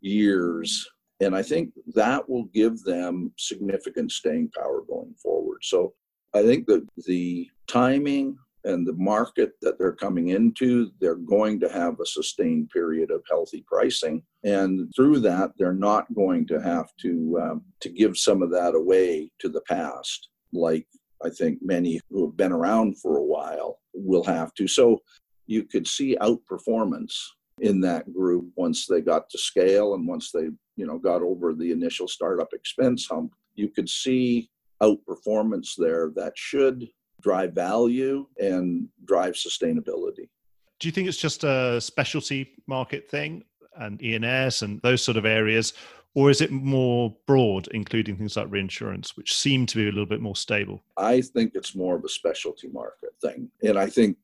years 0.00 0.88
and 1.20 1.34
I 1.34 1.42
think 1.42 1.72
that 1.94 2.28
will 2.28 2.44
give 2.44 2.82
them 2.84 3.32
significant 3.36 4.12
staying 4.12 4.50
power 4.56 4.82
going 4.82 5.14
forward. 5.20 5.58
So 5.62 5.94
I 6.34 6.42
think 6.42 6.66
that 6.66 6.86
the 7.06 7.48
timing 7.66 8.38
and 8.64 8.86
the 8.86 8.94
market 8.94 9.52
that 9.62 9.78
they're 9.78 9.92
coming 9.92 10.28
into, 10.28 10.90
they're 11.00 11.14
going 11.16 11.58
to 11.60 11.68
have 11.68 11.98
a 11.98 12.06
sustained 12.06 12.70
period 12.70 13.10
of 13.10 13.22
healthy 13.28 13.64
pricing. 13.66 14.22
And 14.44 14.92
through 14.94 15.20
that, 15.20 15.52
they're 15.56 15.72
not 15.72 16.12
going 16.14 16.46
to 16.48 16.60
have 16.60 16.88
to 17.02 17.40
um, 17.42 17.64
to 17.80 17.88
give 17.88 18.16
some 18.16 18.42
of 18.42 18.50
that 18.50 18.74
away 18.74 19.30
to 19.40 19.48
the 19.48 19.62
past, 19.62 20.28
like 20.52 20.86
I 21.24 21.30
think 21.30 21.58
many 21.62 22.00
who 22.10 22.26
have 22.26 22.36
been 22.36 22.52
around 22.52 23.00
for 23.00 23.16
a 23.16 23.24
while 23.24 23.80
will 23.92 24.24
have 24.24 24.54
to. 24.54 24.68
So 24.68 25.00
you 25.46 25.64
could 25.64 25.86
see 25.88 26.16
outperformance 26.20 27.16
in 27.60 27.80
that 27.80 28.12
group 28.12 28.46
once 28.56 28.86
they 28.86 29.00
got 29.00 29.28
to 29.30 29.38
scale 29.38 29.94
and 29.94 30.06
once 30.06 30.30
they 30.32 30.48
you 30.76 30.86
know 30.86 30.98
got 30.98 31.22
over 31.22 31.54
the 31.54 31.70
initial 31.70 32.08
startup 32.08 32.52
expense 32.52 33.06
hump 33.06 33.32
you 33.54 33.68
could 33.68 33.88
see 33.88 34.48
outperformance 34.82 35.74
there 35.76 36.10
that 36.14 36.32
should 36.36 36.88
drive 37.20 37.52
value 37.52 38.26
and 38.38 38.88
drive 39.04 39.34
sustainability. 39.34 40.28
Do 40.78 40.86
you 40.86 40.92
think 40.92 41.08
it's 41.08 41.16
just 41.16 41.42
a 41.42 41.80
specialty 41.80 42.54
market 42.68 43.10
thing 43.10 43.44
and 43.76 44.00
E&S 44.00 44.62
and 44.62 44.80
those 44.82 45.02
sort 45.02 45.16
of 45.16 45.26
areas 45.26 45.72
or 46.14 46.30
is 46.30 46.40
it 46.40 46.50
more 46.50 47.14
broad 47.26 47.68
including 47.68 48.16
things 48.16 48.36
like 48.36 48.46
reinsurance 48.50 49.16
which 49.16 49.36
seem 49.36 49.66
to 49.66 49.76
be 49.76 49.84
a 49.84 49.92
little 49.92 50.06
bit 50.06 50.20
more 50.20 50.36
stable? 50.36 50.82
I 50.96 51.20
think 51.20 51.52
it's 51.54 51.74
more 51.74 51.96
of 51.96 52.04
a 52.04 52.08
specialty 52.08 52.68
market 52.68 53.10
thing 53.20 53.50
and 53.62 53.78
i 53.78 53.86
think 53.86 54.16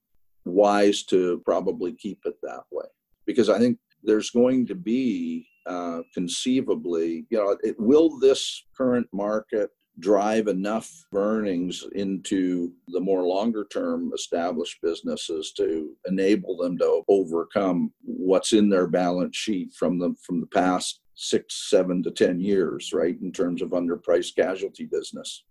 wise 0.45 1.03
to 1.05 1.43
probably 1.45 1.93
keep 1.93 2.21
it 2.25 2.37
that 2.43 2.63
way 2.71 2.87
because 3.27 3.49
I 3.49 3.59
think 3.59 3.79
there's 4.03 4.31
going 4.31 4.67
to 4.67 4.75
be 4.75 5.47
uh, 5.67 6.01
conceivably, 6.13 7.27
you 7.31 7.39
know, 7.39 7.57
it, 7.63 7.77
will 7.79 8.19
this 8.19 8.65
current 8.77 9.07
market 9.13 9.71
drive 10.01 10.49
enough 10.49 10.91
earnings 11.15 11.85
into 11.95 12.73
the 12.89 13.01
more 13.01 13.23
longer 13.23 13.65
term 13.73 14.11
established 14.15 14.79
businesses 14.83 15.53
to 15.57 15.91
enable 16.07 16.57
them 16.57 16.77
to 16.77 17.03
overcome 17.09 17.93
what's 18.03 18.53
in 18.53 18.69
their 18.69 18.89
balance 18.89 19.37
sheet 19.37 19.73
from 19.73 19.99
the 19.99 20.13
from 20.23 20.41
the 20.41 20.47
past 20.49 21.01
six 21.15 21.71
seven 21.71 22.03
to 22.03 22.11
ten 22.11 22.41
years 22.41 22.93
right 22.93 23.17
in 23.23 23.31
terms 23.31 23.63
of 23.63 23.71
underpriced 23.71 24.35
casualty 24.35 24.85
business? 24.85 25.45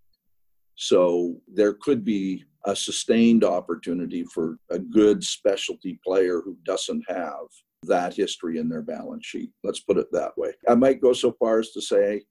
So 0.75 1.37
there 1.47 1.73
could 1.73 2.03
be 2.03 2.43
a 2.65 2.75
sustained 2.75 3.43
opportunity 3.43 4.23
for 4.23 4.57
a 4.69 4.79
good 4.79 5.23
specialty 5.23 5.99
player 6.05 6.41
who 6.41 6.57
doesn't 6.63 7.03
have 7.07 7.45
that 7.83 8.13
history 8.13 8.57
in 8.57 8.69
their 8.69 8.81
balance 8.81 9.25
sheet. 9.25 9.51
Let's 9.63 9.81
put 9.81 9.97
it 9.97 10.07
that 10.11 10.37
way. 10.37 10.53
I 10.67 10.75
might 10.75 11.01
go 11.01 11.13
so 11.13 11.33
far 11.33 11.59
as 11.59 11.71
to 11.71 11.81
say, 11.81 12.23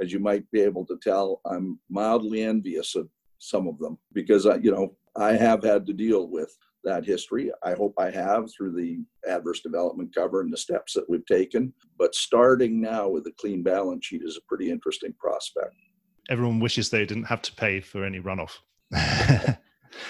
as 0.00 0.12
you 0.12 0.20
might 0.20 0.48
be 0.50 0.60
able 0.60 0.86
to 0.86 0.98
tell, 1.02 1.40
I'm 1.44 1.78
mildly 1.90 2.42
envious 2.42 2.94
of 2.94 3.08
some 3.38 3.66
of 3.66 3.78
them 3.78 3.98
because 4.12 4.46
I, 4.46 4.56
you 4.56 4.70
know, 4.70 4.96
I 5.16 5.32
have 5.32 5.64
had 5.64 5.86
to 5.86 5.92
deal 5.92 6.28
with 6.28 6.56
that 6.84 7.04
history. 7.04 7.50
I 7.62 7.74
hope 7.74 7.94
I 7.98 8.10
have 8.10 8.48
through 8.52 8.72
the 8.72 8.98
adverse 9.28 9.60
development 9.60 10.14
cover 10.14 10.40
and 10.40 10.52
the 10.52 10.56
steps 10.56 10.94
that 10.94 11.08
we've 11.08 11.26
taken. 11.26 11.72
But 11.98 12.14
starting 12.14 12.80
now 12.80 13.08
with 13.08 13.26
a 13.26 13.32
clean 13.32 13.62
balance 13.62 14.06
sheet 14.06 14.22
is 14.24 14.36
a 14.36 14.46
pretty 14.48 14.70
interesting 14.70 15.12
prospect. 15.18 15.74
Everyone 16.28 16.60
wishes 16.60 16.90
they 16.90 17.04
didn't 17.04 17.24
have 17.24 17.42
to 17.42 17.54
pay 17.54 17.80
for 17.80 18.04
any 18.04 18.20
runoff. 18.20 18.58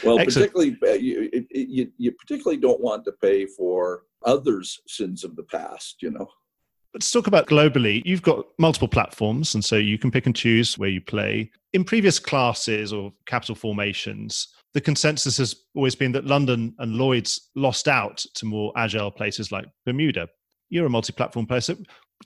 well, 0.05 0.18
Excellent. 0.18 0.53
particularly 0.53 0.76
uh, 0.83 0.98
you, 0.98 1.46
you, 1.50 1.92
you 1.98 2.12
particularly 2.12 2.61
don't 2.61 2.81
want 2.81 3.05
to 3.05 3.12
pay 3.12 3.46
for 3.46 4.05
others' 4.24 4.81
sins 4.87 5.24
of 5.24 5.37
the 5.37 5.42
past, 5.44 6.03
you 6.03 6.11
know. 6.11 6.29
Let's 6.94 7.11
talk 7.11 7.29
about 7.29 7.46
globally. 7.46 8.03
You've 8.05 8.22
got 8.22 8.46
multiple 8.59 8.88
platforms, 8.88 9.55
and 9.55 9.64
so 9.64 9.76
you 9.76 9.96
can 9.96 10.11
pick 10.11 10.26
and 10.26 10.35
choose 10.35 10.76
where 10.76 10.88
you 10.88 11.00
play. 11.00 11.50
In 11.72 11.85
previous 11.85 12.18
classes 12.18 12.92
or 12.92 13.12
capital 13.26 13.55
formations, 13.55 14.48
the 14.74 14.81
consensus 14.81 15.37
has 15.38 15.55
always 15.74 15.94
been 15.94 16.12
that 16.12 16.26
London 16.26 16.74
and 16.79 16.96
Lloyd's 16.96 17.50
lost 17.55 17.87
out 17.87 18.18
to 18.35 18.44
more 18.44 18.72
agile 18.76 19.11
places 19.11 19.53
like 19.53 19.66
Bermuda. 19.87 20.29
You're 20.68 20.87
a 20.87 20.90
multi 20.90 21.12
platform 21.12 21.46
player. 21.46 21.61
So 21.61 21.76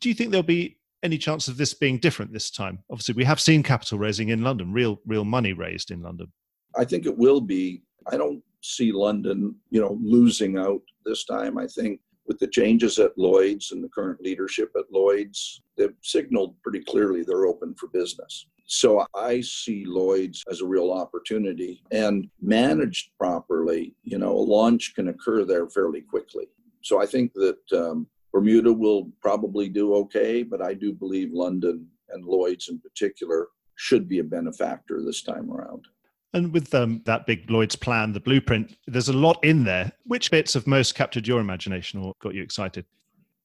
do 0.00 0.08
you 0.08 0.14
think 0.14 0.30
there'll 0.30 0.42
be 0.42 0.78
any 1.02 1.18
chance 1.18 1.48
of 1.48 1.58
this 1.58 1.74
being 1.74 1.98
different 1.98 2.32
this 2.32 2.50
time? 2.50 2.78
Obviously, 2.90 3.14
we 3.14 3.24
have 3.24 3.40
seen 3.40 3.62
capital 3.62 3.98
raising 3.98 4.30
in 4.30 4.42
London, 4.42 4.72
real, 4.72 5.00
real 5.06 5.24
money 5.24 5.52
raised 5.52 5.90
in 5.90 6.02
London. 6.02 6.32
I 6.76 6.84
think 6.84 7.06
it 7.06 7.16
will 7.16 7.40
be. 7.40 7.82
I 8.10 8.16
don't 8.16 8.42
see 8.62 8.92
London, 8.92 9.54
you 9.70 9.80
know, 9.80 9.98
losing 10.02 10.58
out 10.58 10.82
this 11.04 11.24
time. 11.24 11.58
I 11.58 11.66
think 11.66 12.00
with 12.26 12.38
the 12.38 12.46
changes 12.46 12.98
at 12.98 13.16
Lloyd's 13.18 13.72
and 13.72 13.84
the 13.84 13.88
current 13.88 14.20
leadership 14.20 14.72
at 14.76 14.90
Lloyd's, 14.90 15.62
they've 15.76 15.94
signaled 16.02 16.54
pretty 16.62 16.80
clearly 16.80 17.22
they're 17.22 17.46
open 17.46 17.74
for 17.74 17.88
business. 17.88 18.46
So 18.66 19.06
I 19.14 19.42
see 19.42 19.84
Lloyd's 19.84 20.42
as 20.50 20.62
a 20.62 20.66
real 20.66 20.90
opportunity 20.90 21.82
and 21.90 22.30
managed 22.40 23.10
properly, 23.18 23.94
you 24.02 24.16
know, 24.16 24.32
a 24.32 24.38
launch 24.38 24.94
can 24.94 25.08
occur 25.08 25.44
there 25.44 25.68
fairly 25.68 26.00
quickly. 26.00 26.46
So 26.82 27.00
I 27.00 27.06
think 27.06 27.32
that 27.34 27.72
um, 27.72 28.06
Bermuda 28.32 28.72
will 28.72 29.10
probably 29.20 29.68
do 29.68 29.94
okay, 29.94 30.42
but 30.42 30.62
I 30.62 30.72
do 30.72 30.92
believe 30.92 31.32
London 31.32 31.86
and 32.10 32.24
Lloyd's 32.24 32.68
in 32.68 32.78
particular 32.78 33.48
should 33.76 34.08
be 34.08 34.20
a 34.20 34.24
benefactor 34.24 35.02
this 35.02 35.22
time 35.22 35.50
around. 35.52 35.86
And 36.34 36.52
with 36.52 36.74
um, 36.74 37.00
that 37.06 37.26
big 37.26 37.48
Lloyd's 37.48 37.76
plan, 37.76 38.12
the 38.12 38.20
blueprint, 38.20 38.76
there's 38.88 39.08
a 39.08 39.12
lot 39.12 39.42
in 39.44 39.62
there. 39.64 39.92
Which 40.04 40.32
bits 40.32 40.54
have 40.54 40.66
most 40.66 40.96
captured 40.96 41.28
your 41.28 41.40
imagination 41.40 42.00
or 42.00 42.12
got 42.20 42.34
you 42.34 42.42
excited? 42.42 42.84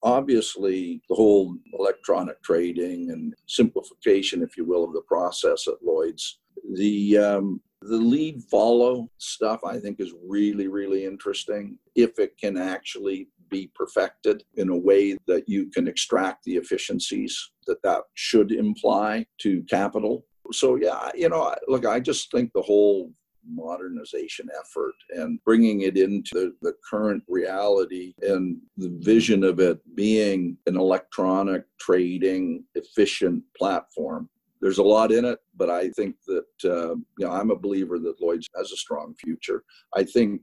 Obviously, 0.01 1.01
the 1.07 1.15
whole 1.15 1.55
electronic 1.77 2.41
trading 2.41 3.11
and 3.11 3.35
simplification, 3.45 4.41
if 4.41 4.57
you 4.57 4.65
will, 4.65 4.83
of 4.83 4.93
the 4.93 5.01
process 5.01 5.67
at 5.67 5.75
Lloyd's. 5.83 6.39
The 6.73 7.17
um, 7.17 7.61
the 7.81 7.97
lead 7.97 8.43
follow 8.43 9.09
stuff 9.19 9.61
I 9.63 9.77
think 9.79 9.99
is 9.99 10.13
really, 10.27 10.67
really 10.67 11.05
interesting 11.05 11.77
if 11.95 12.19
it 12.19 12.37
can 12.37 12.57
actually 12.57 13.29
be 13.49 13.71
perfected 13.75 14.43
in 14.55 14.69
a 14.69 14.77
way 14.77 15.17
that 15.27 15.47
you 15.47 15.69
can 15.69 15.87
extract 15.87 16.43
the 16.43 16.55
efficiencies 16.55 17.51
that 17.67 17.81
that 17.83 18.03
should 18.15 18.51
imply 18.51 19.25
to 19.39 19.63
capital 19.63 20.25
so 20.51 20.75
yeah, 20.75 21.09
you 21.15 21.29
know, 21.29 21.53
look, 21.67 21.85
I 21.85 21.99
just 21.99 22.31
think 22.31 22.51
the 22.53 22.61
whole 22.61 23.11
modernization 23.47 24.47
effort 24.59 24.93
and 25.11 25.43
bringing 25.43 25.81
it 25.81 25.97
into 25.97 26.29
the, 26.33 26.55
the, 26.61 26.73
current 26.87 27.23
reality 27.27 28.13
and 28.21 28.57
the 28.77 28.89
vision 28.99 29.43
of 29.43 29.59
it 29.59 29.79
being 29.95 30.55
an 30.67 30.77
electronic 30.77 31.63
trading 31.79 32.63
efficient 32.75 33.41
platform 33.57 34.29
there's 34.61 34.77
a 34.77 34.83
lot 34.83 35.11
in 35.11 35.23
it 35.25 35.39
but 35.55 35.69
i 35.69 35.89
think 35.91 36.15
that 36.27 36.45
uh, 36.65 36.93
you 36.93 37.25
know 37.25 37.31
i'm 37.31 37.49
a 37.49 37.55
believer 37.55 37.97
that 37.97 38.21
lloyd's 38.21 38.47
has 38.55 38.71
a 38.71 38.77
strong 38.77 39.15
future. 39.15 39.63
I 39.95 40.03
think 40.03 40.41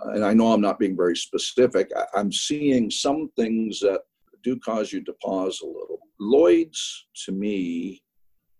and 0.00 0.24
i 0.24 0.34
know 0.34 0.52
i'm 0.52 0.60
not 0.60 0.78
being 0.78 0.96
very 0.96 1.16
specific 1.16 1.90
I, 1.96 2.04
i'm 2.14 2.30
seeing 2.30 2.90
some 2.90 3.30
things 3.36 3.80
that 3.80 4.02
do 4.44 4.56
cause 4.60 4.92
you 4.92 5.02
to 5.02 5.14
pause 5.14 5.60
a 5.62 5.66
little. 5.66 5.98
Lloyd's 6.20 7.06
to 7.24 7.32
me 7.32 8.02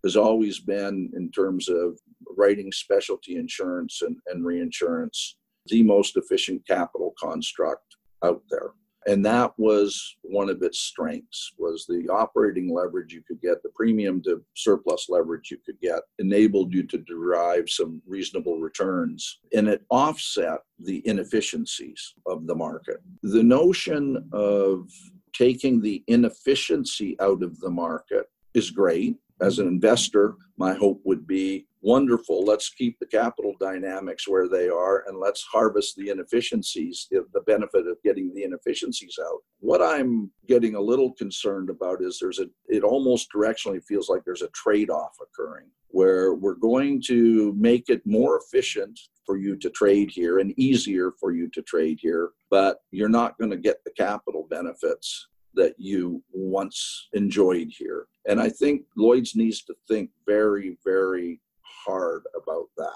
has 0.05 0.15
always 0.15 0.59
been, 0.59 1.11
in 1.15 1.31
terms 1.31 1.67
of 1.67 1.99
writing 2.37 2.71
specialty 2.71 3.35
insurance 3.35 4.01
and, 4.03 4.15
and 4.27 4.45
reinsurance, 4.45 5.35
the 5.67 5.83
most 5.83 6.15
efficient 6.15 6.65
capital 6.67 7.13
construct 7.19 7.97
out 8.23 8.43
there. 8.49 8.69
And 9.07 9.23
that 9.25 9.53
was 9.57 10.17
one 10.23 10.49
of 10.49 10.63
its 10.63 10.79
strengths 10.79 11.53
was 11.59 11.85
the 11.87 12.07
operating 12.09 12.73
leverage 12.73 13.13
you 13.13 13.21
could 13.27 13.39
get 13.39 13.61
the 13.61 13.69
premium 13.75 14.21
to 14.23 14.43
surplus 14.55 15.07
leverage 15.09 15.51
you 15.51 15.57
could 15.63 15.79
get 15.79 16.01
enabled 16.17 16.73
you 16.73 16.83
to 16.87 16.97
derive 16.99 17.69
some 17.69 18.01
reasonable 18.07 18.59
returns 18.59 19.39
and 19.53 19.67
it 19.67 19.85
offset 19.91 20.59
the 20.79 21.07
inefficiencies 21.07 22.15
of 22.25 22.47
the 22.47 22.55
market. 22.55 22.97
The 23.21 23.43
notion 23.43 24.27
of 24.33 24.89
taking 25.33 25.81
the 25.81 26.03
inefficiency 26.07 27.15
out 27.19 27.43
of 27.43 27.59
the 27.59 27.69
market 27.69 28.25
is 28.55 28.71
great 28.71 29.17
as 29.41 29.59
an 29.59 29.67
investor, 29.67 30.35
my 30.57 30.73
hope 30.73 31.01
would 31.03 31.27
be 31.27 31.67
wonderful. 31.81 32.43
Let's 32.43 32.69
keep 32.69 32.97
the 32.99 33.05
capital 33.05 33.53
dynamics 33.59 34.27
where 34.27 34.49
they 34.49 34.69
are 34.69 35.03
and 35.07 35.19
let's 35.19 35.43
harvest 35.43 35.95
the 35.95 36.09
inefficiencies, 36.09 37.07
the 37.11 37.41
benefit 37.45 37.87
of 37.87 38.01
getting 38.03 38.33
the 38.33 38.43
inefficiencies 38.43 39.17
out. 39.23 39.41
What 39.59 39.81
I'm 39.81 40.31
getting 40.47 40.75
a 40.75 40.81
little 40.81 41.13
concerned 41.13 41.69
about 41.69 42.01
is 42.01 42.17
there's 42.19 42.39
a, 42.39 42.47
it 42.67 42.83
almost 42.83 43.27
directionally 43.35 43.83
feels 43.83 44.09
like 44.09 44.23
there's 44.25 44.41
a 44.41 44.49
trade 44.49 44.89
off 44.89 45.15
occurring 45.21 45.67
where 45.89 46.33
we're 46.33 46.55
going 46.55 47.01
to 47.07 47.53
make 47.57 47.89
it 47.89 48.01
more 48.05 48.39
efficient 48.43 48.99
for 49.25 49.37
you 49.37 49.55
to 49.55 49.69
trade 49.69 50.11
here 50.11 50.39
and 50.39 50.57
easier 50.59 51.11
for 51.19 51.31
you 51.31 51.49
to 51.49 51.61
trade 51.61 51.99
here, 52.01 52.31
but 52.49 52.79
you're 52.91 53.07
not 53.07 53.37
going 53.37 53.49
to 53.49 53.57
get 53.57 53.77
the 53.85 53.91
capital 53.91 54.45
benefits 54.49 55.27
that 55.55 55.75
you 55.77 56.23
once 56.31 57.07
enjoyed 57.13 57.69
here. 57.69 58.07
And 58.27 58.39
I 58.39 58.49
think 58.49 58.83
Lloyd's 58.97 59.35
needs 59.35 59.63
to 59.63 59.75
think 59.87 60.09
very, 60.27 60.77
very 60.83 61.41
hard 61.85 62.23
about 62.35 62.67
that 62.77 62.91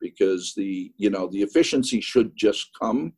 because 0.00 0.52
the 0.54 0.92
you 0.96 1.10
know 1.10 1.28
the 1.28 1.42
efficiency 1.42 2.00
should 2.00 2.36
just 2.36 2.68
come, 2.80 3.12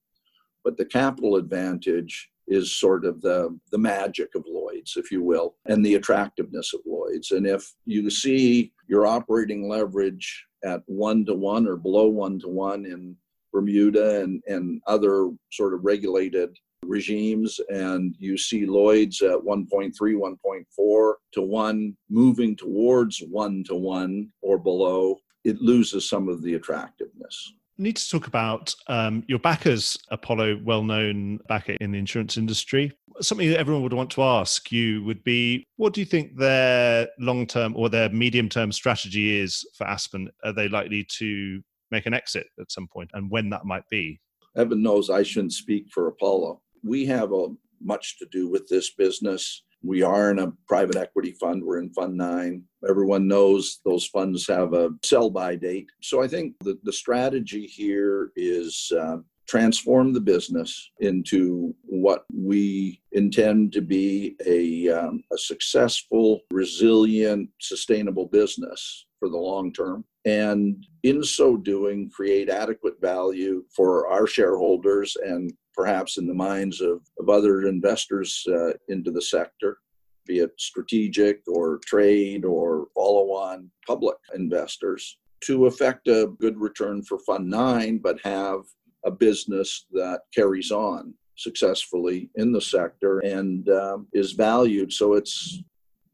but 0.64 0.76
the 0.76 0.84
capital 0.84 1.36
advantage 1.36 2.30
is 2.48 2.76
sort 2.78 3.04
of 3.04 3.20
the 3.22 3.58
the 3.72 3.78
magic 3.78 4.34
of 4.34 4.44
Lloyd's, 4.48 4.96
if 4.96 5.10
you 5.10 5.22
will, 5.22 5.56
and 5.66 5.84
the 5.84 5.96
attractiveness 5.96 6.72
of 6.74 6.80
Lloyd's. 6.86 7.32
And 7.32 7.46
if 7.46 7.72
you 7.84 8.08
see 8.10 8.72
your 8.88 9.06
operating 9.06 9.68
leverage 9.68 10.46
at 10.64 10.82
one 10.86 11.24
to 11.26 11.34
one 11.34 11.66
or 11.66 11.76
below 11.76 12.08
one 12.08 12.38
to 12.40 12.48
one 12.48 12.86
in 12.86 13.16
Bermuda 13.52 14.22
and, 14.22 14.42
and 14.46 14.80
other 14.86 15.30
sort 15.52 15.74
of 15.74 15.84
regulated 15.84 16.56
regimes, 16.86 17.60
and 17.68 18.14
you 18.18 18.36
see 18.36 18.66
Lloyd's 18.66 19.22
at 19.22 19.38
1.3, 19.38 19.92
1.4 19.92 21.12
to 21.32 21.42
1, 21.42 21.96
moving 22.08 22.56
towards 22.56 23.18
1 23.20 23.64
to 23.64 23.74
1 23.74 24.28
or 24.42 24.58
below, 24.58 25.16
it 25.44 25.60
loses 25.60 26.08
some 26.08 26.28
of 26.28 26.42
the 26.42 26.54
attractiveness 26.54 27.52
need 27.78 27.96
to 27.96 28.08
talk 28.08 28.26
about 28.26 28.74
um, 28.86 29.22
your 29.26 29.38
backers, 29.38 29.98
Apollo, 30.10 30.60
well 30.64 30.82
known 30.82 31.38
backer 31.48 31.76
in 31.80 31.92
the 31.92 31.98
insurance 31.98 32.36
industry. 32.36 32.92
Something 33.20 33.50
that 33.50 33.58
everyone 33.58 33.82
would 33.82 33.92
want 33.92 34.10
to 34.12 34.22
ask 34.22 34.70
you 34.70 35.02
would 35.04 35.22
be 35.24 35.64
what 35.76 35.92
do 35.92 36.00
you 36.00 36.06
think 36.06 36.36
their 36.36 37.08
long 37.18 37.46
term 37.46 37.74
or 37.76 37.88
their 37.88 38.08
medium 38.10 38.48
term 38.48 38.72
strategy 38.72 39.38
is 39.38 39.66
for 39.76 39.86
Aspen? 39.86 40.30
Are 40.44 40.52
they 40.52 40.68
likely 40.68 41.06
to 41.18 41.62
make 41.90 42.06
an 42.06 42.14
exit 42.14 42.46
at 42.60 42.70
some 42.70 42.88
point 42.88 43.10
and 43.14 43.30
when 43.30 43.50
that 43.50 43.64
might 43.64 43.88
be? 43.88 44.20
Heaven 44.54 44.82
knows 44.82 45.10
I 45.10 45.22
shouldn't 45.22 45.52
speak 45.52 45.86
for 45.92 46.08
Apollo. 46.08 46.62
We 46.86 47.06
have 47.06 47.32
a, 47.32 47.48
much 47.80 48.18
to 48.18 48.26
do 48.30 48.48
with 48.48 48.68
this 48.68 48.90
business. 48.90 49.64
We 49.82 50.02
are 50.02 50.30
in 50.30 50.38
a 50.38 50.52
private 50.66 50.96
equity 50.96 51.32
fund. 51.32 51.62
We're 51.62 51.78
in 51.78 51.90
Fund 51.90 52.16
9. 52.16 52.62
Everyone 52.88 53.28
knows 53.28 53.80
those 53.84 54.06
funds 54.06 54.46
have 54.46 54.72
a 54.72 54.90
sell 55.04 55.30
by 55.30 55.56
date. 55.56 55.88
So 56.02 56.22
I 56.22 56.28
think 56.28 56.54
the, 56.60 56.78
the 56.84 56.92
strategy 56.92 57.66
here 57.66 58.32
is 58.36 58.90
uh, 58.98 59.18
transform 59.46 60.12
the 60.12 60.20
business 60.20 60.90
into 61.00 61.74
what 61.82 62.24
we 62.34 63.00
intend 63.12 63.72
to 63.72 63.80
be 63.80 64.36
a, 64.44 64.88
um, 64.88 65.22
a 65.32 65.38
successful, 65.38 66.40
resilient, 66.50 67.48
sustainable 67.60 68.26
business 68.26 69.06
for 69.18 69.28
the 69.28 69.36
long 69.36 69.72
term. 69.72 70.04
And 70.24 70.84
in 71.04 71.22
so 71.22 71.56
doing, 71.56 72.10
create 72.10 72.48
adequate 72.48 73.00
value 73.00 73.64
for 73.74 74.08
our 74.08 74.26
shareholders 74.26 75.16
and 75.24 75.52
perhaps 75.76 76.18
in 76.18 76.26
the 76.26 76.34
minds 76.34 76.80
of, 76.80 77.02
of 77.18 77.28
other 77.28 77.66
investors 77.66 78.44
uh, 78.48 78.70
into 78.88 79.10
the 79.10 79.22
sector, 79.22 79.78
be 80.26 80.38
it 80.38 80.52
strategic 80.58 81.42
or 81.46 81.78
trade 81.84 82.44
or 82.44 82.88
follow 82.94 83.32
on 83.32 83.70
public 83.86 84.16
investors, 84.34 85.18
to 85.44 85.66
effect 85.66 86.08
a 86.08 86.32
good 86.40 86.58
return 86.58 87.02
for 87.02 87.18
Fund 87.20 87.48
9, 87.48 87.98
but 87.98 88.18
have 88.24 88.60
a 89.04 89.10
business 89.10 89.86
that 89.92 90.20
carries 90.34 90.72
on 90.72 91.14
successfully 91.36 92.30
in 92.36 92.50
the 92.50 92.60
sector 92.60 93.20
and 93.20 93.68
um, 93.68 94.08
is 94.12 94.32
valued. 94.32 94.92
So 94.92 95.14
it's 95.14 95.62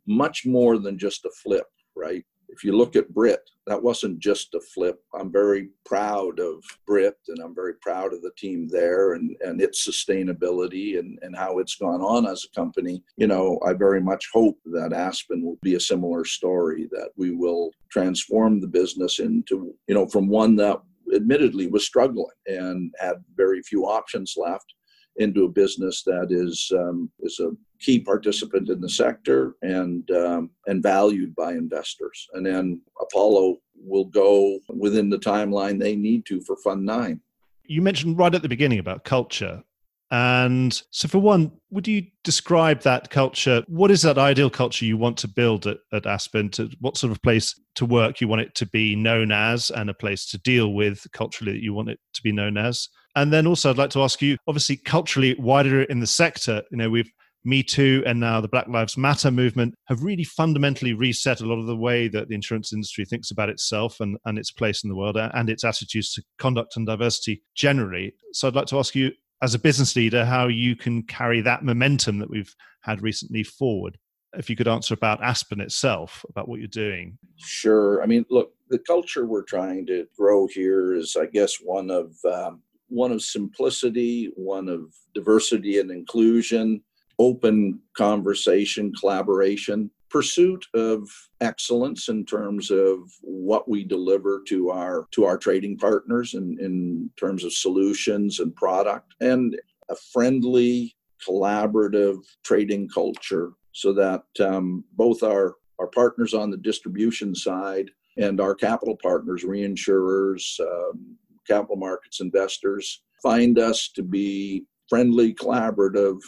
much 0.07 0.45
more 0.45 0.79
than 0.79 0.99
just 0.99 1.25
a 1.25 1.31
flip, 1.43 1.67
right? 1.97 2.25
If 2.53 2.63
you 2.63 2.77
look 2.77 2.97
at 2.97 3.13
Brit, 3.13 3.41
that 3.67 3.83
wasn't 3.83 4.19
just 4.19 4.55
a 4.55 4.61
flip. 4.61 5.01
I'm 5.19 5.33
very 5.33 5.71
proud 5.87 6.39
of 6.39 6.63
Brit 6.87 7.17
and 7.29 7.39
I'm 7.43 7.55
very 7.55 7.75
proud 7.81 8.13
of 8.13 8.23
the 8.23 8.33
team 8.37 8.69
there 8.69 9.15
and, 9.15 9.35
and 9.41 9.61
its 9.61 9.89
sustainability 9.89 10.99
and, 10.99 11.19
and 11.23 11.37
how 11.37 11.59
it's 11.59 11.77
gone 11.77 12.03
on 12.03 12.27
as 12.27 12.45
a 12.45 12.55
company. 12.55 13.03
You 13.17 13.27
know, 13.27 13.59
I 13.67 13.73
very 13.73 14.01
much 14.01 14.29
hope 14.33 14.59
that 14.67 14.93
Aspen 14.93 15.43
will 15.45 15.59
be 15.63 15.77
a 15.77 15.81
similar 15.81 16.25
story, 16.25 16.89
that 16.93 17.11
we 17.17 17.31
will 17.31 17.71
transform 17.91 18.61
the 18.61 18.69
business 18.69 19.19
into, 19.19 19.75
you 19.89 19.95
know, 19.95 20.07
from 20.07 20.29
one 20.29 20.55
that 20.57 20.81
admittedly 21.15 21.69
was 21.69 21.87
struggling 21.87 22.27
and 22.47 22.93
had 22.99 23.17
very 23.37 23.63
few 23.63 23.85
options 23.85 24.35
left 24.37 24.75
into 25.17 25.45
a 25.45 25.49
business 25.49 26.03
that 26.05 26.29
is 26.31 26.71
um, 26.75 27.11
is 27.21 27.39
a 27.41 27.51
key 27.81 27.99
participant 28.01 28.71
in 28.71 28.81
the 28.81 28.89
sector 28.89 29.57
and 29.63 30.11
um, 30.11 30.51
and 30.67 30.83
valued 30.83 31.35
by 31.35 31.53
investors. 31.53 32.29
And 32.35 32.47
then 32.47 32.81
Apollo 33.01 33.59
will 33.77 34.07
go 34.07 34.59
within 34.69 35.11
the 35.11 35.19
timeline 35.19 35.79
they 35.79 35.97
need 35.97 36.25
to 36.27 36.41
for 36.43 36.57
Fund 36.57 36.85
Nine. 36.85 37.21
You 37.65 37.83
mentioned 37.83 38.19
right 38.19 38.35
at 38.35 38.43
the 38.43 38.49
beginning 38.49 38.79
about 38.79 39.05
culture. 39.05 39.63
And 40.11 40.81
so, 40.91 41.09
for 41.09 41.21
one, 41.21 41.53
would 41.71 41.89
you 41.89 42.03
describe 42.23 42.83
that 42.83 43.09
culture? 43.09 43.65
What 43.67 43.91
is 43.91 44.03
that 44.03 44.19
ideal 44.19 44.51
culture 44.51 44.85
you 44.85 44.99
want 44.99 45.17
to 45.19 45.29
build 45.29 45.67
at, 45.67 45.79
at 45.91 46.05
Aspen? 46.05 46.51
To, 46.51 46.69
what 46.81 46.99
sort 46.99 47.13
of 47.13 47.23
place 47.23 47.59
to 47.77 47.87
work 47.87 48.21
you 48.21 48.29
want 48.29 48.43
it 48.43 48.55
to 48.57 48.67
be 48.67 48.95
known 48.95 49.33
as, 49.33 49.71
and 49.71 49.89
a 49.89 49.95
place 49.95 50.27
to 50.27 50.39
deal 50.39 50.75
with 50.75 51.07
culturally 51.15 51.53
that 51.53 51.63
you 51.63 51.73
want 51.73 51.89
it 51.89 51.99
to 52.13 52.23
be 52.23 52.31
known 52.31 52.59
as? 52.59 52.89
And 53.15 53.33
then 53.33 53.47
also, 53.47 53.71
I'd 53.71 53.79
like 53.79 53.91
to 53.91 54.03
ask 54.03 54.23
you 54.23 54.37
obviously, 54.47 54.77
culturally, 54.77 55.37
wider 55.39 55.83
in 55.83 56.01
the 56.01 56.07
sector, 56.07 56.63
you 56.71 56.79
know, 56.79 56.91
we've 56.91 57.11
me 57.45 57.63
Too 57.63 58.03
and 58.07 58.21
now 58.21 58.41
the 58.41 58.49
Black 58.49 58.69
Lives 58.69 58.97
Matter 58.97 59.31
movement 59.31 59.75
have 59.87 60.03
really 60.03 60.25
fundamentally 60.25 60.93
reset 60.93 61.41
a 61.41 61.47
lot 61.47 61.59
of 61.59 61.67
the 61.67 61.77
way 61.77 62.09
that 62.09 62.29
the 62.29 62.35
insurance 62.35 62.73
industry 62.73 63.05
thinks 63.05 63.31
about 63.31 63.49
itself 63.49 64.01
and, 64.01 64.17
and 64.25 64.39
its 64.39 64.53
place 64.53 64.85
in 64.85 64.91
the 64.91 64.97
world 64.97 65.17
and 65.17 65.51
its 65.51 65.65
attitudes 65.65 66.13
to 66.15 66.23
conduct 66.39 66.77
and 66.77 66.87
diversity 66.87 67.43
generally. 67.55 68.15
So 68.33 68.47
I'd 68.47 68.55
like 68.55 68.67
to 68.67 68.79
ask 68.79 68.95
you, 68.95 69.11
as 69.43 69.55
a 69.55 69.59
business 69.59 69.97
leader, 69.97 70.25
how 70.25 70.47
you 70.47 70.77
can 70.77 71.03
carry 71.03 71.41
that 71.41 71.65
momentum 71.65 72.21
that 72.21 72.31
we've 72.31 72.55
had 72.83 73.03
recently 73.03 73.43
forward. 73.43 73.99
If 74.35 74.49
you 74.49 74.55
could 74.55 74.69
answer 74.69 74.95
about 74.95 75.23
Aspen 75.23 75.61
itself, 75.61 76.25
about 76.31 76.49
what 76.49 76.61
you're 76.61 76.69
doing. 76.69 77.19
Sure. 77.39 78.03
I 78.03 78.07
mean, 78.07 78.25
look, 78.31 78.53
the 78.69 78.79
culture 78.79 79.27
we're 79.27 79.43
trying 79.43 79.85
to 79.87 80.07
grow 80.17 80.47
here 80.47 80.95
is, 80.95 81.17
I 81.21 81.27
guess, 81.27 81.57
one 81.57 81.91
of 81.91 82.15
um, 82.25 82.63
one 82.93 83.11
of 83.11 83.23
simplicity, 83.23 84.31
one 84.37 84.69
of 84.69 84.95
diversity 85.15 85.79
and 85.79 85.91
inclusion, 85.91 86.83
open 87.19 87.81
conversation, 87.97 88.93
collaboration, 88.99 89.91
pursuit 90.11 90.67
of 90.75 91.09
excellence 91.41 92.11
in 92.11 92.25
terms 92.27 92.71
of 92.71 92.99
what 93.23 93.67
we 93.67 93.83
deliver 93.83 94.43
to 94.47 94.71
our 94.71 95.07
to 95.11 95.25
our 95.25 95.39
trading 95.39 95.79
partners 95.79 96.35
in, 96.35 96.59
in 96.61 97.11
terms 97.19 97.45
of 97.45 97.53
solutions 97.53 98.39
and 98.41 98.55
product 98.55 99.15
and 99.21 99.59
a 99.89 99.97
friendly 100.13 100.95
collaborative 101.27 102.19
trading 102.45 102.87
culture 102.89 103.53
so 103.73 103.93
that 103.95 104.25
um, 104.41 104.85
both 104.93 105.23
our 105.23 105.55
our 105.79 105.87
partners 105.87 106.35
on 106.35 106.51
the 106.51 106.59
distribution 106.59 107.35
side 107.35 107.91
and 108.19 108.39
our 108.39 108.55
capital 108.55 108.99
partners 109.03 109.45
reinsurers 109.45 110.61
um, 110.61 111.17
capital 111.47 111.77
markets 111.77 112.21
investors 112.21 113.03
find 113.23 113.59
us 113.59 113.91
to 113.95 114.03
be 114.03 114.65
friendly 114.89 115.33
collaborative 115.35 116.19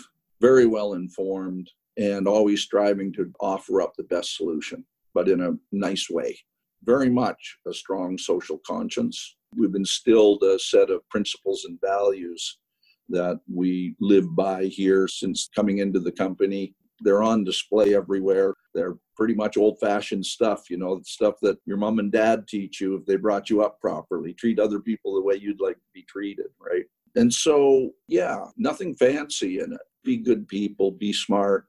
very 0.41 0.67
well 0.67 0.93
informed, 0.93 1.71
and 1.97 2.29
always 2.29 2.61
striving 2.61 3.13
to 3.13 3.33
offer 3.41 3.81
up 3.81 3.95
the 3.97 4.05
best 4.05 4.37
solution, 4.37 4.85
but 5.15 5.29
in 5.29 5.41
a 5.41 5.53
nice 5.73 6.11
way. 6.11 6.37
Very 6.83 7.09
much 7.09 7.59
a 7.67 7.73
strong 7.73 8.19
social 8.19 8.61
conscience. 8.67 9.37
We've 9.57 9.75
instilled 9.75 10.43
a 10.43 10.59
set 10.59 10.91
of 10.91 11.09
principles 11.09 11.65
and 11.65 11.79
values 11.81 12.59
that 13.09 13.41
we 13.51 13.95
live 14.01 14.35
by 14.37 14.65
here 14.65 15.07
since 15.09 15.49
coming 15.57 15.79
into 15.79 16.01
the 16.01 16.13
company. 16.13 16.75
They're 17.01 17.23
on 17.23 17.45
display 17.45 17.95
everywhere. 17.95 18.55
They're 18.75 18.97
pretty 19.17 19.35
much 19.35 19.57
old 19.57 19.79
fashioned 19.81 20.27
stuff, 20.27 20.69
you 20.69 20.77
know, 20.77 21.01
stuff 21.05 21.35
that 21.43 21.59
your 21.65 21.77
mom 21.77 21.99
and 21.99 22.11
dad 22.11 22.49
teach 22.49 22.81
you 22.81 22.97
if 22.97 23.07
they 23.07 23.17
brought 23.17 23.49
you 23.49 23.63
up 23.63 23.81
properly. 23.81 24.35
Treat 24.35 24.59
other 24.59 24.81
people 24.81 25.15
the 25.15 25.23
way 25.23 25.37
you'd 25.37 25.61
like 25.61 25.77
to 25.77 25.91
be 25.95 26.03
treated, 26.03 26.47
right? 26.61 26.85
And 27.17 27.33
so, 27.33 27.91
yeah, 28.09 28.47
nothing 28.57 28.95
fancy 28.95 29.61
in 29.61 29.73
it 29.73 29.81
be 30.05 30.19
good 30.19 30.47
people, 30.47 30.91
be 30.93 31.13
smart, 31.13 31.67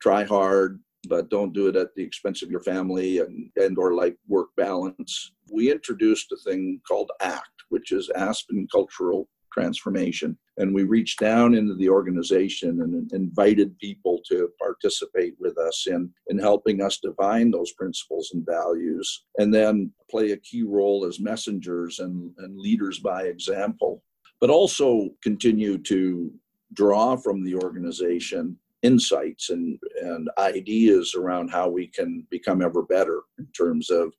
try 0.00 0.22
hard, 0.22 0.80
but 1.08 1.30
don't 1.30 1.52
do 1.52 1.68
it 1.68 1.76
at 1.76 1.94
the 1.94 2.02
expense 2.02 2.42
of 2.42 2.50
your 2.50 2.60
family 2.60 3.18
and, 3.18 3.50
and 3.56 3.78
or 3.78 3.94
like 3.94 4.16
work 4.28 4.48
balance. 4.56 5.32
We 5.50 5.72
introduced 5.72 6.30
a 6.32 6.36
thing 6.36 6.80
called 6.86 7.10
ACT, 7.20 7.50
which 7.70 7.92
is 7.92 8.10
Aspen 8.10 8.68
Cultural 8.70 9.28
Transformation. 9.52 10.36
And 10.56 10.74
we 10.74 10.82
reached 10.82 11.20
down 11.20 11.54
into 11.54 11.74
the 11.74 11.88
organization 11.88 12.80
and 12.82 13.12
invited 13.12 13.78
people 13.78 14.20
to 14.28 14.50
participate 14.60 15.34
with 15.38 15.56
us 15.58 15.86
in, 15.86 16.10
in 16.28 16.38
helping 16.38 16.82
us 16.82 16.98
define 16.98 17.50
those 17.50 17.72
principles 17.72 18.30
and 18.34 18.44
values, 18.44 19.24
and 19.38 19.52
then 19.54 19.92
play 20.10 20.32
a 20.32 20.36
key 20.38 20.62
role 20.62 21.04
as 21.06 21.20
messengers 21.20 22.00
and, 22.00 22.32
and 22.38 22.58
leaders 22.58 22.98
by 22.98 23.24
example, 23.24 24.02
but 24.40 24.50
also 24.50 25.08
continue 25.22 25.78
to 25.78 26.32
draw 26.74 27.16
from 27.16 27.44
the 27.44 27.54
organization 27.54 28.56
insights 28.82 29.50
and, 29.50 29.78
and 30.02 30.28
ideas 30.38 31.14
around 31.14 31.48
how 31.48 31.68
we 31.68 31.86
can 31.86 32.26
become 32.30 32.62
ever 32.62 32.82
better 32.82 33.22
in 33.38 33.46
terms 33.56 33.90
of 33.90 34.12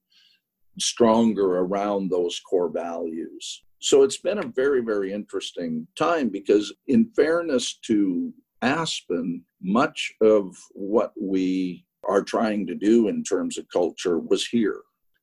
stronger 0.79 1.59
around 1.59 2.09
those 2.09 2.39
core 2.41 2.69
values. 2.69 3.63
So 3.79 4.03
it's 4.03 4.17
been 4.17 4.39
a 4.39 4.47
very, 4.47 4.81
very 4.81 5.13
interesting 5.13 5.87
time 5.97 6.29
because, 6.29 6.73
in 6.87 7.11
fairness 7.15 7.79
to 7.85 8.33
Aspen, 8.61 9.43
much 9.61 10.13
of 10.21 10.55
what 10.71 11.13
we 11.19 11.85
are 12.07 12.23
trying 12.23 12.67
to 12.67 12.75
do 12.75 13.07
in 13.07 13.23
terms 13.23 13.57
of 13.57 13.69
culture 13.69 14.19
was 14.19 14.45
here 14.45 14.81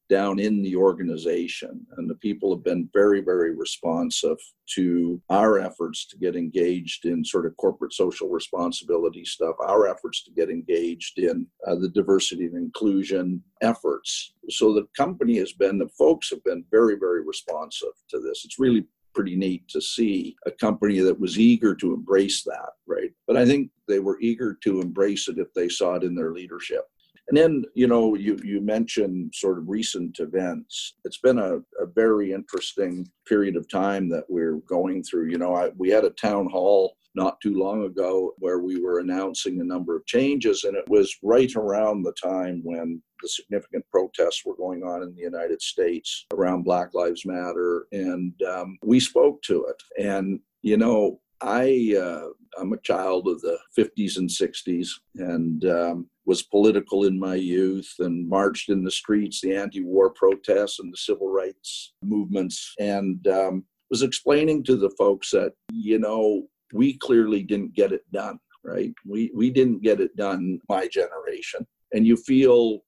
down 0.09 0.39
in 0.39 0.63
the 0.63 0.77
organization. 0.77 1.87
And 1.97 2.09
the 2.09 2.15
people 2.17 2.55
have 2.55 2.65
been 2.65 2.89
very, 2.93 3.21
very 3.21 3.55
responsive 3.55 4.39
to 4.75 5.21
our 5.31 5.59
efforts 5.59 6.07
to 6.09 6.19
get 6.19 6.37
engaged 6.37 7.05
in 7.05 7.25
sort 7.25 7.47
of 7.47 7.57
corporate 7.57 7.93
social 7.93 8.29
responsibility 8.29 9.25
stuff, 9.25 9.57
our 9.61 9.89
efforts 9.89 10.25
to 10.25 10.31
get 10.33 10.51
engaged 10.51 11.19
in 11.19 11.47
uh, 11.67 11.75
the 11.77 11.89
diversity 11.89 12.47
and 12.47 12.57
inclusion 12.57 13.43
efforts. 13.63 14.35
So 14.51 14.73
the 14.73 14.87
company 14.97 15.37
has 15.39 15.53
been, 15.53 15.79
the 15.79 15.89
folks 15.89 16.31
have 16.31 16.43
been 16.45 16.65
very, 16.71 16.97
very 16.99 17.25
responsive 17.25 17.95
to 18.11 18.21
this. 18.21 18.45
It's 18.45 18.59
really 18.59 18.85
pretty 19.15 19.35
neat 19.35 19.67
to 19.69 19.81
see 19.81 20.37
a 20.45 20.51
company 20.51 20.99
that 20.99 21.19
was 21.19 21.39
eager 21.39 21.75
to 21.75 21.95
embrace 21.95 22.45
that, 22.45 22.69
right? 22.87 23.11
But 23.27 23.39
I 23.39 23.47
think 23.47 23.71
they 23.89 23.99
were 23.99 24.21
eager 24.21 24.59
to 24.63 24.81
embrace 24.83 25.27
it 25.29 25.39
if 25.39 25.53
they 25.55 25.71
saw 25.71 25.95
it 25.95 26.05
in 26.05 26.15
their 26.15 26.33
leadership. 26.33 26.85
And 27.29 27.37
then, 27.37 27.65
you 27.75 27.89
know, 27.89 28.15
you, 28.15 28.39
you 28.45 28.61
mentioned 28.61 29.35
sort 29.35 29.59
of 29.59 29.69
recent 29.69 30.21
events. 30.21 30.95
It's 31.05 31.19
been 31.19 31.39
a, 31.39 31.57
a 31.83 31.87
very 31.95 32.33
interesting 32.33 33.09
period 33.27 33.57
of 33.57 33.69
time 33.69 34.09
that 34.11 34.25
we're 34.29 34.59
going 34.69 35.03
through. 35.03 35.31
You 35.31 35.39
know, 35.39 35.55
I, 35.55 35.71
we 35.77 35.89
had 35.91 36.05
a 36.05 36.11
town 36.11 36.49
hall 36.49 36.97
not 37.17 37.41
too 37.41 37.55
long 37.55 37.85
ago 37.85 38.35
where 38.39 38.61
we 38.61 38.81
were 38.81 39.01
announcing 39.01 39.61
a 39.61 39.65
number 39.65 39.97
of 39.97 40.07
changes, 40.07 40.65
and 40.65 40.77
it 40.77 40.85
was 40.89 41.17
right 41.23 41.51
around 41.57 42.03
the 42.03 42.13
time 42.23 42.61
when 42.63 43.03
the 43.23 43.29
significant 43.29 43.85
protests 43.91 44.43
were 44.45 44.57
going 44.57 44.83
on 44.83 45.03
in 45.03 45.15
the 45.15 45.23
United 45.23 45.61
States 45.63 46.27
around 46.33 46.63
Black 46.63 46.91
Lives 46.93 47.25
Matter, 47.25 47.87
and 47.91 48.35
um, 48.43 48.79
we 48.85 49.01
spoke 49.01 49.41
to 49.43 49.65
it. 49.65 49.83
And 50.05 50.41
you 50.63 50.77
know, 50.77 51.21
I 51.41 51.95
uh, 51.99 52.29
I'm 52.59 52.73
a 52.73 52.81
child 52.81 53.29
of 53.29 53.41
the 53.41 53.59
50s 53.79 54.17
and 54.19 54.29
60s, 54.29 54.89
and 55.17 55.65
um, 55.67 56.11
was 56.25 56.43
political 56.43 57.05
in 57.05 57.19
my 57.19 57.35
youth 57.35 57.93
and 57.99 58.29
marched 58.29 58.71
in 58.71 58.83
the 58.83 58.91
streets, 58.91 59.41
the 59.41 59.55
anti-war 59.55 60.11
protests 60.11 60.79
and 60.81 60.93
the 60.93 60.97
civil 60.97 61.29
rights 61.29 61.93
movements, 62.03 62.75
and 62.81 63.27
um, 63.29 63.65
was 63.91 64.03
explaining 64.03 64.65
to 64.65 64.77
the 64.77 64.91
folks 64.99 65.31
that 65.31 65.53
you 65.71 65.99
know 65.99 66.47
we 66.73 66.97
clearly 66.99 67.43
didn't 67.43 67.75
get 67.75 67.93
it 67.93 68.03
done 68.13 68.39
right? 68.67 68.93
We 69.07 69.31
we 69.35 69.51
didn't 69.51 69.83
get 69.83 70.01
it 70.01 70.15
done 70.17 70.59
my 70.69 70.89
generation. 70.89 71.67
And 71.93 72.07
you 72.07 72.17
feel 72.17 72.81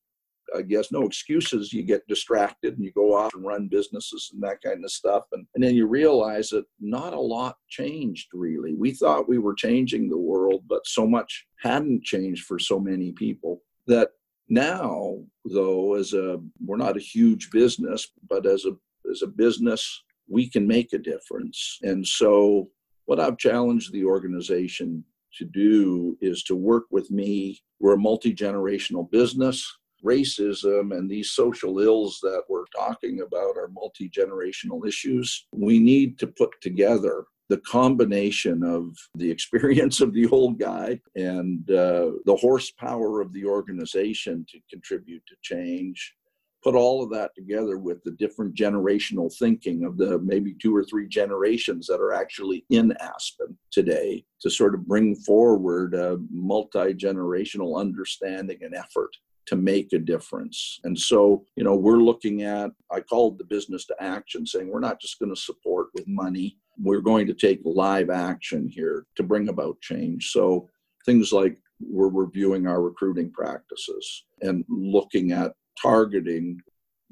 I 0.56 0.62
guess 0.62 0.90
no 0.90 1.02
excuses. 1.02 1.72
You 1.72 1.82
get 1.82 2.06
distracted 2.08 2.74
and 2.74 2.84
you 2.84 2.92
go 2.92 3.14
off 3.14 3.34
and 3.34 3.44
run 3.44 3.68
businesses 3.68 4.30
and 4.32 4.42
that 4.42 4.62
kind 4.62 4.84
of 4.84 4.90
stuff. 4.90 5.24
And, 5.32 5.46
and 5.54 5.62
then 5.62 5.74
you 5.74 5.87
realize 5.87 6.50
that 6.50 6.64
not 6.80 7.12
a 7.12 7.20
lot 7.20 7.56
changed 7.68 8.28
really. 8.32 8.74
We 8.74 8.92
thought 8.92 9.28
we 9.28 9.38
were 9.38 9.54
changing 9.54 10.08
the 10.08 10.18
world, 10.18 10.62
but 10.68 10.87
so 10.87 11.06
much 11.06 11.46
hadn't 11.61 12.04
changed 12.04 12.44
for 12.44 12.58
so 12.58 12.78
many 12.78 13.12
people 13.12 13.62
that 13.87 14.11
now, 14.48 15.18
though, 15.44 15.94
as 15.94 16.14
a 16.14 16.38
we're 16.64 16.76
not 16.76 16.96
a 16.96 17.00
huge 17.00 17.50
business, 17.50 18.11
but 18.28 18.46
as 18.46 18.64
a 18.64 18.76
as 19.11 19.22
a 19.22 19.26
business, 19.26 20.02
we 20.28 20.48
can 20.48 20.66
make 20.66 20.92
a 20.92 20.98
difference. 20.98 21.78
And 21.82 22.06
so 22.06 22.70
what 23.06 23.20
I've 23.20 23.38
challenged 23.38 23.92
the 23.92 24.04
organization 24.04 25.04
to 25.34 25.44
do 25.44 26.16
is 26.20 26.42
to 26.44 26.54
work 26.54 26.84
with 26.90 27.11
me. 27.11 27.62
We're 27.80 27.94
a 27.94 27.98
multi 27.98 28.34
generational 28.34 29.11
business. 29.11 29.77
Racism 30.04 30.96
and 30.96 31.11
these 31.11 31.32
social 31.32 31.78
ills 31.78 32.18
that 32.22 32.42
we're 32.48 32.66
talking 32.74 33.20
about 33.20 33.56
are 33.56 33.70
multi 33.72 34.08
generational 34.08 34.87
issues. 34.87 35.46
We 35.52 35.78
need 35.78 36.18
to 36.20 36.26
put 36.26 36.50
together 36.61 37.24
the 37.48 37.58
combination 37.58 38.62
of 38.62 38.94
the 39.14 39.30
experience 39.30 40.00
of 40.00 40.12
the 40.12 40.26
old 40.26 40.58
guy 40.58 41.00
and 41.16 41.68
uh, 41.70 42.12
the 42.26 42.37
horsepower 42.40 43.20
of 43.20 43.32
the 43.32 43.44
organization 43.44 44.44
to 44.50 44.58
contribute 44.70 45.22
to 45.26 45.34
change 45.42 46.14
put 46.62 46.74
all 46.74 47.02
of 47.02 47.11
that 47.11 47.34
together 47.34 47.78
with 47.78 48.02
the 48.04 48.11
different 48.12 48.54
generational 48.54 49.32
thinking 49.38 49.84
of 49.84 49.96
the 49.96 50.18
maybe 50.18 50.54
two 50.61 50.74
or 50.74 50.84
three 50.84 51.08
generations 51.08 51.87
that 51.87 52.00
are 52.00 52.12
actually 52.12 52.64
in 52.70 52.92
Aspen 53.00 53.56
today 53.70 54.24
to 54.40 54.50
sort 54.50 54.74
of 54.74 54.87
bring 54.87 55.14
forward 55.14 55.94
a 55.94 56.18
multi 56.30 56.94
generational 56.94 57.78
understanding 57.78 58.58
and 58.62 58.74
effort 58.74 59.16
to 59.48 59.56
make 59.56 59.94
a 59.94 59.98
difference. 59.98 60.78
And 60.84 60.98
so, 60.98 61.42
you 61.56 61.64
know, 61.64 61.74
we're 61.74 62.02
looking 62.02 62.42
at, 62.42 62.70
I 62.92 63.00
called 63.00 63.38
the 63.38 63.44
business 63.44 63.87
to 63.87 63.96
action, 63.98 64.46
saying 64.46 64.70
we're 64.70 64.78
not 64.78 65.00
just 65.00 65.18
going 65.18 65.34
to 65.34 65.40
support 65.40 65.88
with 65.94 66.06
money, 66.06 66.58
we're 66.78 67.00
going 67.00 67.26
to 67.28 67.34
take 67.34 67.61
live 67.64 68.11
action 68.11 68.68
here 68.68 69.06
to 69.16 69.22
bring 69.22 69.48
about 69.48 69.80
change. 69.80 70.30
So, 70.32 70.68
things 71.06 71.32
like 71.32 71.56
we're 71.80 72.11
reviewing 72.11 72.66
our 72.66 72.82
recruiting 72.82 73.30
practices 73.30 74.24
and 74.42 74.66
looking 74.68 75.32
at 75.32 75.52
targeting 75.80 76.61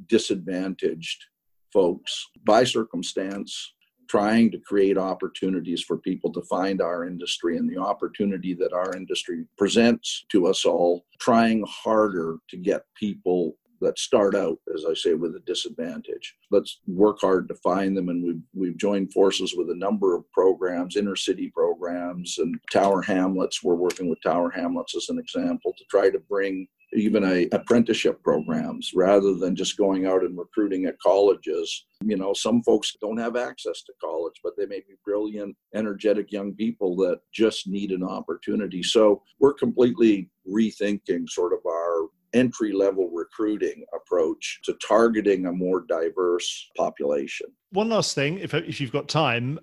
disadvantaged 0.07 1.25
folks 1.73 2.27
by 2.45 2.65
circumstance, 2.65 3.73
trying 4.09 4.51
to 4.51 4.59
create 4.59 4.99
opportunities 4.99 5.83
for 5.83 5.99
people 5.99 6.33
to 6.33 6.43
find 6.43 6.81
our 6.81 7.07
industry 7.07 7.57
and 7.57 7.69
the 7.69 7.81
opportunity 7.81 8.55
that 8.55 8.73
our 8.73 8.95
industry 8.97 9.45
presents 9.59 10.25
to 10.31 10.47
us 10.47 10.65
all, 10.65 11.05
trying 11.21 11.65
harder 11.69 12.37
to 12.49 12.57
get 12.57 12.83
people 12.95 13.57
that 13.81 13.99
start 13.99 14.35
out, 14.35 14.59
as 14.75 14.85
I 14.89 14.95
say, 14.95 15.15
with 15.15 15.37
a 15.37 15.41
disadvantage. 15.41 16.35
Let's 16.51 16.81
work 16.87 17.19
hard 17.21 17.49
to 17.49 17.55
find 17.57 17.97
them, 17.97 18.09
and 18.09 18.25
we've 18.25 18.43
we've 18.55 18.79
joined 18.79 19.13
forces 19.13 19.55
with 19.57 19.71
a 19.71 19.77
number 19.77 20.17
of 20.17 20.31
programs, 20.33 20.97
inner 20.97 21.17
city 21.17 21.51
programs, 21.55 22.39
and 22.39 22.55
Tower 22.73 23.03
Hamlets. 23.03 23.63
We're 23.63 23.75
working 23.75 24.09
with 24.09 24.23
Tower 24.23 24.51
Hamlets 24.51 24.97
as 24.97 25.09
an 25.09 25.19
example 25.19 25.75
to 25.77 25.85
try 25.91 26.11
to 26.11 26.19
bring 26.19 26.67
even 26.93 27.25
a 27.25 27.49
apprenticeship 27.53 28.23
programs 28.23 28.93
rather 28.95 29.35
than 29.35 29.57
just 29.57 29.77
going 29.77 30.07
out 30.07 30.23
and 30.23 30.39
recruiting 30.39 30.87
at 30.87 30.99
colleges. 31.01 31.87
You 32.05 32.17
know 32.17 32.33
some 32.33 32.63
folks 32.63 32.97
don't 33.01 33.19
have 33.19 33.37
access 33.37 33.83
to 33.83 33.93
college 34.01 34.35
but 34.43 34.53
they 34.57 34.67
may 34.67 34.81
be 34.81 34.95
brilliant 35.05 35.57
energetic 35.75 36.31
young 36.33 36.55
people 36.55 36.97
that 36.97 37.21
just 37.33 37.67
need 37.67 37.91
an 37.91 38.03
opportunity. 38.03 38.83
So 38.83 39.23
we're 39.41 39.55
completely 39.55 40.31
rethinking 40.49 41.29
sort 41.29 41.53
of 41.53 41.61
our 41.67 42.09
entry 42.33 42.73
level 42.73 43.09
recruiting 43.11 43.85
approach 43.95 44.61
to 44.65 44.75
targeting 44.87 45.47
a 45.47 45.53
more 45.53 45.85
diverse 45.89 46.71
population. 46.77 47.47
One 47.71 47.89
last 47.89 48.15
thing 48.15 48.39
if, 48.39 48.55
if 48.55 48.81
you've 48.81 48.93
got 48.93 49.09
time. 49.09 49.59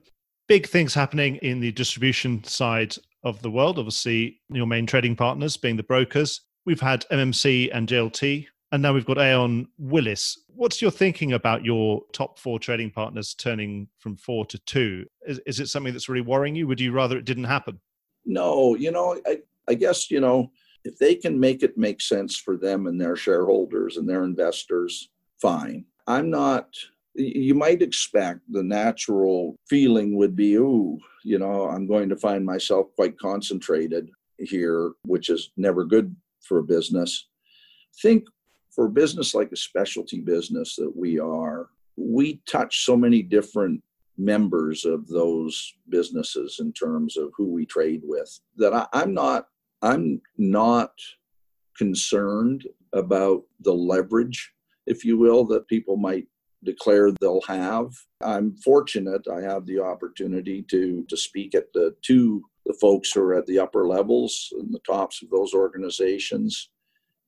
Big 0.49 0.67
things 0.67 0.93
happening 0.93 1.37
in 1.37 1.61
the 1.61 1.71
distribution 1.71 2.43
side 2.43 2.95
of 3.23 3.41
the 3.41 3.49
world. 3.49 3.79
Obviously 3.79 4.41
your 4.49 4.67
main 4.67 4.85
trading 4.85 5.15
partners 5.15 5.55
being 5.55 5.77
the 5.77 5.83
brokers 5.83 6.41
We've 6.65 6.79
had 6.79 7.05
MMC 7.11 7.69
and 7.73 7.89
JLT, 7.89 8.45
and 8.71 8.81
now 8.81 8.93
we've 8.93 9.05
got 9.05 9.17
Aon 9.17 9.67
Willis. 9.77 10.39
What's 10.47 10.81
your 10.81 10.91
thinking 10.91 11.33
about 11.33 11.65
your 11.65 12.03
top 12.13 12.39
four 12.39 12.57
trading 12.57 12.89
partners 12.89 13.33
turning 13.33 13.89
from 13.99 14.15
four 14.15 14.45
to 14.45 14.57
two? 14.59 15.05
Is, 15.27 15.39
is 15.45 15.59
it 15.59 15.67
something 15.67 15.91
that's 15.91 16.07
really 16.07 16.21
worrying 16.21 16.55
you? 16.55 16.67
Would 16.67 16.79
you 16.79 16.93
rather 16.93 17.17
it 17.17 17.25
didn't 17.25 17.43
happen? 17.43 17.81
No, 18.25 18.75
you 18.75 18.91
know, 18.91 19.19
I, 19.27 19.39
I 19.67 19.73
guess, 19.73 20.09
you 20.09 20.21
know, 20.21 20.51
if 20.85 20.97
they 20.97 21.15
can 21.15 21.37
make 21.37 21.63
it 21.63 21.77
make 21.77 21.99
sense 21.99 22.37
for 22.37 22.55
them 22.55 22.87
and 22.87 22.99
their 22.99 23.17
shareholders 23.17 23.97
and 23.97 24.07
their 24.07 24.23
investors, 24.23 25.09
fine. 25.41 25.83
I'm 26.07 26.29
not, 26.29 26.69
you 27.13 27.55
might 27.55 27.81
expect 27.81 28.39
the 28.49 28.63
natural 28.63 29.57
feeling 29.67 30.15
would 30.15 30.35
be, 30.35 30.55
ooh, 30.55 30.97
you 31.23 31.39
know, 31.39 31.67
I'm 31.67 31.87
going 31.87 32.07
to 32.09 32.15
find 32.15 32.45
myself 32.45 32.87
quite 32.95 33.19
concentrated 33.19 34.09
here, 34.37 34.93
which 35.03 35.29
is 35.29 35.51
never 35.57 35.83
good 35.83 36.15
for 36.47 36.59
a 36.59 36.63
business. 36.63 37.27
Think 38.01 38.25
for 38.71 38.85
a 38.85 38.89
business 38.91 39.33
like 39.33 39.51
a 39.51 39.57
specialty 39.57 40.19
business 40.19 40.75
that 40.75 40.91
we 40.95 41.19
are, 41.19 41.69
we 41.95 42.41
touch 42.49 42.85
so 42.85 42.97
many 42.97 43.21
different 43.21 43.81
members 44.17 44.85
of 44.85 45.07
those 45.07 45.73
businesses 45.89 46.57
in 46.59 46.71
terms 46.73 47.17
of 47.17 47.31
who 47.35 47.51
we 47.51 47.65
trade 47.65 48.01
with 48.03 48.39
that 48.57 48.73
I, 48.73 48.85
I'm 48.93 49.13
not 49.13 49.47
I'm 49.81 50.21
not 50.37 50.91
concerned 51.77 52.65
about 52.93 53.43
the 53.61 53.73
leverage, 53.73 54.53
if 54.85 55.03
you 55.03 55.17
will, 55.17 55.43
that 55.45 55.67
people 55.67 55.97
might 55.97 56.27
declare 56.63 57.11
they'll 57.11 57.41
have. 57.41 57.91
I'm 58.21 58.55
fortunate 58.57 59.27
I 59.27 59.41
have 59.41 59.65
the 59.65 59.79
opportunity 59.79 60.63
to 60.69 61.05
to 61.09 61.17
speak 61.17 61.55
at 61.55 61.73
the 61.73 61.95
two 62.01 62.43
the 62.65 62.73
folks 62.79 63.11
who 63.11 63.21
are 63.21 63.35
at 63.35 63.45
the 63.45 63.59
upper 63.59 63.87
levels 63.87 64.53
and 64.59 64.73
the 64.73 64.79
tops 64.79 65.21
of 65.21 65.29
those 65.29 65.53
organizations, 65.53 66.69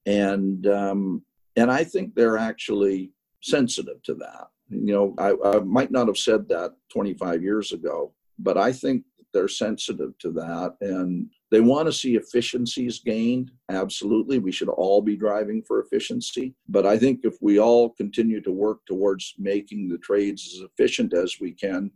and 0.05 0.67
um, 0.67 1.23
and 1.55 1.71
I 1.71 1.83
think 1.83 2.13
they're 2.13 2.37
actually 2.37 3.11
sensitive 3.41 4.01
to 4.03 4.15
that. 4.15 4.47
You 4.69 4.93
know, 4.93 5.15
I, 5.17 5.35
I 5.47 5.59
might 5.59 5.91
not 5.91 6.07
have 6.07 6.17
said 6.17 6.49
that 6.49 6.73
25 6.91 7.43
years 7.43 7.71
ago, 7.71 8.13
but 8.39 8.57
I 8.57 8.71
think 8.71 9.03
they're 9.35 9.47
sensitive 9.49 10.17
to 10.17 10.31
that 10.31 10.75
and 10.79 11.29
they 11.51 11.59
want 11.59 11.87
to 11.87 11.93
see 11.93 12.15
efficiencies 12.15 12.99
gained. 12.99 13.51
Absolutely 13.69 14.39
we 14.39 14.51
should 14.51 14.69
all 14.69 15.01
be 15.01 15.17
driving 15.17 15.61
for 15.61 15.81
efficiency. 15.81 16.55
But 16.69 16.85
i 16.85 16.97
think 16.97 17.19
if 17.23 17.35
we 17.41 17.59
all 17.59 17.89
continue 17.89 18.41
to 18.41 18.51
work 18.51 18.79
towards 18.85 19.35
making 19.37 19.89
the 19.89 19.97
trades 19.97 20.53
as 20.53 20.61
efficient 20.61 21.13
as 21.13 21.35
we 21.41 21.51
can 21.51 21.91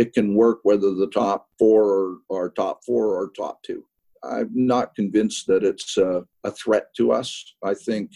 it 0.00 0.14
can 0.14 0.34
work 0.34 0.60
whether 0.62 0.94
the 0.94 1.08
top 1.08 1.48
four 1.58 2.20
are, 2.30 2.48
top 2.48 2.82
four 2.86 3.20
or 3.20 3.30
top 3.36 3.62
two. 3.62 3.84
I'm 4.24 4.48
not 4.54 4.94
convinced 4.94 5.46
that 5.48 5.62
it's 5.62 5.98
a, 5.98 6.24
a 6.42 6.50
threat 6.52 6.86
to 6.96 7.12
us. 7.12 7.54
I 7.62 7.74
think 7.74 8.10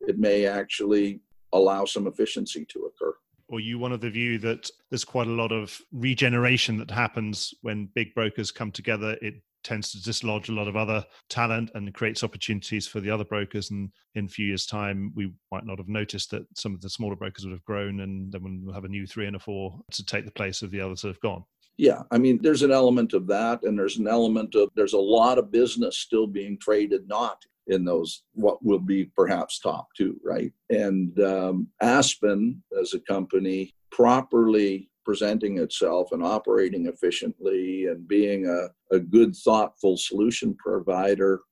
it 0.00 0.18
may 0.18 0.46
actually 0.46 1.20
allow 1.52 1.84
some 1.84 2.06
efficiency 2.06 2.64
to 2.70 2.88
occur. 2.88 3.14
Or 3.48 3.60
you 3.60 3.78
one 3.78 3.92
of 3.92 4.00
the 4.00 4.08
view 4.08 4.38
that 4.38 4.70
there's 4.88 5.04
quite 5.04 5.26
a 5.26 5.38
lot 5.42 5.52
of 5.52 5.78
regeneration 5.92 6.78
that 6.78 6.90
happens 6.90 7.52
when 7.60 7.90
big 7.94 8.14
brokers 8.14 8.50
come 8.50 8.72
together. 8.72 9.18
It 9.20 9.34
tends 9.66 9.90
to 9.90 10.02
dislodge 10.02 10.48
a 10.48 10.52
lot 10.52 10.68
of 10.68 10.76
other 10.76 11.04
talent 11.28 11.70
and 11.74 11.92
creates 11.92 12.22
opportunities 12.22 12.86
for 12.86 13.00
the 13.00 13.10
other 13.10 13.24
brokers. 13.24 13.70
And 13.72 13.90
in 14.14 14.26
a 14.26 14.28
few 14.28 14.46
years' 14.46 14.64
time, 14.64 15.12
we 15.16 15.32
might 15.50 15.66
not 15.66 15.78
have 15.78 15.88
noticed 15.88 16.30
that 16.30 16.46
some 16.56 16.72
of 16.72 16.80
the 16.80 16.88
smaller 16.88 17.16
brokers 17.16 17.44
would 17.44 17.52
have 17.52 17.64
grown, 17.64 18.00
and 18.00 18.32
then 18.32 18.62
we'll 18.64 18.74
have 18.74 18.84
a 18.84 18.88
new 18.88 19.06
three 19.06 19.26
and 19.26 19.34
a 19.34 19.40
four 19.40 19.80
to 19.90 20.04
take 20.04 20.24
the 20.24 20.30
place 20.30 20.62
of 20.62 20.70
the 20.70 20.80
others 20.80 21.02
that 21.02 21.08
have 21.08 21.20
gone. 21.20 21.44
Yeah, 21.78 22.02
I 22.10 22.18
mean, 22.18 22.38
there's 22.40 22.62
an 22.62 22.70
element 22.70 23.12
of 23.12 23.26
that, 23.26 23.64
and 23.64 23.78
there's 23.78 23.98
an 23.98 24.06
element 24.06 24.54
of 24.54 24.70
there's 24.76 24.94
a 24.94 24.98
lot 24.98 25.36
of 25.36 25.50
business 25.50 25.98
still 25.98 26.26
being 26.26 26.58
traded 26.58 27.06
not 27.08 27.44
in 27.66 27.84
those 27.84 28.22
what 28.34 28.64
will 28.64 28.78
be 28.78 29.06
perhaps 29.16 29.58
top 29.58 29.88
two, 29.96 30.16
right? 30.24 30.52
And 30.70 31.18
um, 31.20 31.68
Aspen 31.82 32.62
as 32.80 32.94
a 32.94 33.00
company 33.00 33.74
properly 33.90 34.88
presenting 35.06 35.58
itself 35.58 36.08
and 36.10 36.22
operating 36.22 36.86
efficiently 36.86 37.86
and 37.86 38.08
being 38.08 38.44
a, 38.48 38.94
a 38.94 38.98
good, 38.98 39.36
thoughtful 39.36 39.96
solution 39.96 40.52
provider 40.56 41.42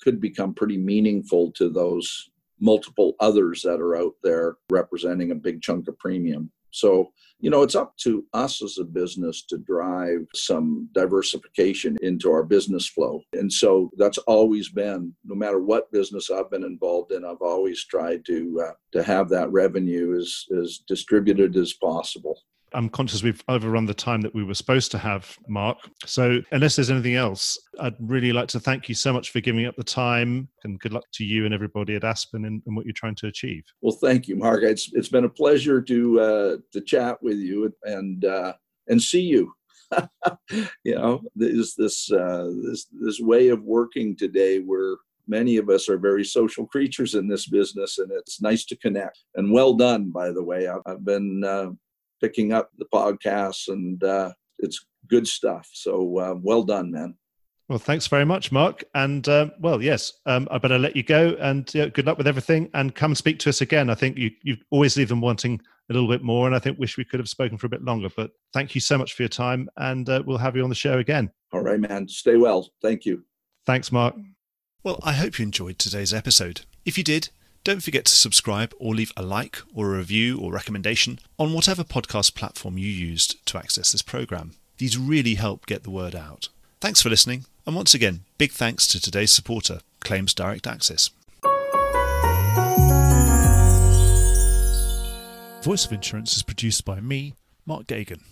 could 0.00 0.20
become 0.20 0.54
pretty 0.54 0.78
meaningful 0.78 1.50
to 1.50 1.68
those 1.68 2.30
multiple 2.60 3.16
others 3.18 3.62
that 3.62 3.80
are 3.80 3.96
out 3.96 4.14
there 4.22 4.58
representing 4.70 5.32
a 5.32 5.34
big 5.34 5.60
chunk 5.60 5.88
of 5.88 5.98
premium. 5.98 6.52
So, 6.70 7.10
you 7.40 7.50
know, 7.50 7.62
it's 7.62 7.74
up 7.74 7.96
to 8.04 8.24
us 8.32 8.62
as 8.62 8.78
a 8.78 8.84
business 8.84 9.42
to 9.46 9.58
drive 9.58 10.24
some 10.32 10.88
diversification 10.92 11.96
into 12.00 12.30
our 12.30 12.44
business 12.44 12.86
flow. 12.86 13.22
And 13.32 13.52
so 13.52 13.90
that's 13.96 14.18
always 14.18 14.68
been, 14.68 15.12
no 15.24 15.34
matter 15.34 15.58
what 15.58 15.90
business 15.90 16.30
I've 16.30 16.50
been 16.50 16.62
involved 16.62 17.10
in, 17.10 17.24
I've 17.24 17.42
always 17.42 17.84
tried 17.84 18.24
to 18.26 18.66
uh, 18.68 18.72
to 18.92 19.02
have 19.02 19.28
that 19.30 19.50
revenue 19.50 20.16
as, 20.16 20.44
as 20.62 20.78
distributed 20.86 21.56
as 21.56 21.72
possible. 21.72 22.38
I'm 22.72 22.88
conscious 22.88 23.22
we've 23.22 23.42
overrun 23.48 23.86
the 23.86 23.94
time 23.94 24.20
that 24.22 24.34
we 24.34 24.44
were 24.44 24.54
supposed 24.54 24.90
to 24.92 24.98
have, 24.98 25.36
Mark. 25.48 25.78
So, 26.04 26.40
unless 26.52 26.76
there's 26.76 26.90
anything 26.90 27.16
else, 27.16 27.58
I'd 27.80 27.96
really 28.00 28.32
like 28.32 28.48
to 28.48 28.60
thank 28.60 28.88
you 28.88 28.94
so 28.94 29.12
much 29.12 29.30
for 29.30 29.40
giving 29.40 29.66
up 29.66 29.76
the 29.76 29.84
time 29.84 30.48
and 30.64 30.78
good 30.80 30.92
luck 30.92 31.04
to 31.14 31.24
you 31.24 31.44
and 31.44 31.54
everybody 31.54 31.96
at 31.96 32.04
Aspen 32.04 32.44
and, 32.44 32.62
and 32.66 32.76
what 32.76 32.84
you're 32.84 32.92
trying 32.92 33.16
to 33.16 33.26
achieve. 33.26 33.64
Well, 33.80 33.96
thank 34.00 34.28
you, 34.28 34.36
Mark. 34.36 34.62
It's, 34.62 34.90
it's 34.92 35.08
been 35.08 35.24
a 35.24 35.28
pleasure 35.28 35.80
to, 35.82 36.20
uh, 36.20 36.56
to 36.72 36.80
chat 36.80 37.22
with 37.22 37.38
you 37.38 37.72
and, 37.84 38.24
uh, 38.24 38.54
and 38.88 39.00
see 39.00 39.22
you. 39.22 39.52
you 40.84 40.94
know, 40.94 41.20
this, 41.34 41.74
this, 41.74 42.12
uh, 42.12 42.50
this, 42.64 42.86
this 42.92 43.20
way 43.20 43.48
of 43.48 43.62
working 43.62 44.16
today 44.16 44.60
where 44.60 44.96
many 45.26 45.56
of 45.56 45.70
us 45.70 45.88
are 45.88 45.98
very 45.98 46.24
social 46.24 46.66
creatures 46.66 47.14
in 47.14 47.28
this 47.28 47.48
business 47.48 47.98
and 47.98 48.10
it's 48.12 48.42
nice 48.42 48.64
to 48.64 48.76
connect 48.76 49.20
and 49.36 49.52
well 49.52 49.74
done 49.74 50.10
by 50.10 50.32
the 50.32 50.42
way 50.42 50.66
i've, 50.66 50.82
I've 50.86 51.04
been 51.04 51.44
uh, 51.44 51.70
picking 52.20 52.52
up 52.52 52.70
the 52.78 52.86
podcasts, 52.92 53.68
and 53.68 54.02
uh, 54.02 54.32
it's 54.58 54.84
good 55.08 55.26
stuff. 55.26 55.68
So 55.72 56.18
uh, 56.18 56.34
well 56.40 56.62
done, 56.62 56.90
man. 56.90 57.16
Well, 57.68 57.78
thanks 57.78 58.08
very 58.08 58.24
much, 58.24 58.50
Mark. 58.50 58.82
And 58.96 59.28
uh, 59.28 59.50
well, 59.60 59.80
yes, 59.80 60.14
um, 60.26 60.48
I 60.50 60.58
better 60.58 60.78
let 60.78 60.96
you 60.96 61.04
go. 61.04 61.36
And 61.38 61.66
good 61.66 62.04
luck 62.04 62.18
with 62.18 62.26
everything. 62.26 62.68
And 62.74 62.92
come 62.92 63.12
and 63.12 63.18
speak 63.18 63.38
to 63.40 63.48
us 63.48 63.60
again. 63.60 63.88
I 63.90 63.94
think 63.94 64.18
you 64.18 64.32
you 64.42 64.56
always 64.70 64.96
leave 64.96 65.08
them 65.08 65.20
wanting 65.20 65.60
a 65.88 65.92
little 65.92 66.08
bit 66.08 66.22
more, 66.22 66.46
and 66.46 66.56
I 66.56 66.58
think 66.58 66.78
wish 66.80 66.96
we 66.96 67.04
could 67.04 67.20
have 67.20 67.28
spoken 67.28 67.58
for 67.58 67.66
a 67.66 67.70
bit 67.70 67.84
longer. 67.84 68.08
But 68.14 68.32
thank 68.52 68.74
you 68.74 68.80
so 68.80 68.98
much 68.98 69.14
for 69.14 69.22
your 69.22 69.28
time, 69.28 69.68
and 69.76 70.08
uh, 70.08 70.22
we'll 70.26 70.38
have 70.38 70.56
you 70.56 70.64
on 70.64 70.68
the 70.68 70.74
show 70.74 70.98
again. 70.98 71.30
All 71.52 71.60
right, 71.60 71.78
man. 71.78 72.08
Stay 72.08 72.36
well. 72.36 72.68
Thank 72.82 73.04
you. 73.04 73.24
Thanks, 73.66 73.92
Mark. 73.92 74.16
Well, 74.82 74.98
I 75.04 75.12
hope 75.12 75.38
you 75.38 75.44
enjoyed 75.44 75.78
today's 75.78 76.12
episode. 76.12 76.62
If 76.84 76.98
you 76.98 77.04
did, 77.04 77.28
don't 77.70 77.84
forget 77.84 78.04
to 78.04 78.12
subscribe 78.12 78.74
or 78.80 78.96
leave 78.96 79.12
a 79.16 79.22
like 79.22 79.58
or 79.72 79.94
a 79.94 79.98
review 79.98 80.36
or 80.40 80.52
recommendation 80.52 81.20
on 81.38 81.52
whatever 81.52 81.84
podcast 81.84 82.34
platform 82.34 82.76
you 82.76 82.88
used 82.88 83.46
to 83.46 83.56
access 83.56 83.92
this 83.92 84.02
program. 84.02 84.54
These 84.78 84.98
really 84.98 85.36
help 85.36 85.66
get 85.66 85.84
the 85.84 85.90
word 85.90 86.16
out. 86.16 86.48
Thanks 86.80 87.00
for 87.00 87.10
listening, 87.10 87.44
and 87.64 87.76
once 87.76 87.94
again, 87.94 88.24
big 88.38 88.50
thanks 88.50 88.88
to 88.88 89.00
today's 89.00 89.30
supporter, 89.30 89.82
Claims 90.00 90.34
Direct 90.34 90.66
Access. 90.66 91.10
Voice 95.62 95.84
of 95.84 95.92
Insurance 95.92 96.34
is 96.34 96.42
produced 96.42 96.84
by 96.84 96.98
me, 96.98 97.34
Mark 97.66 97.86
Geoghegan. 97.86 98.22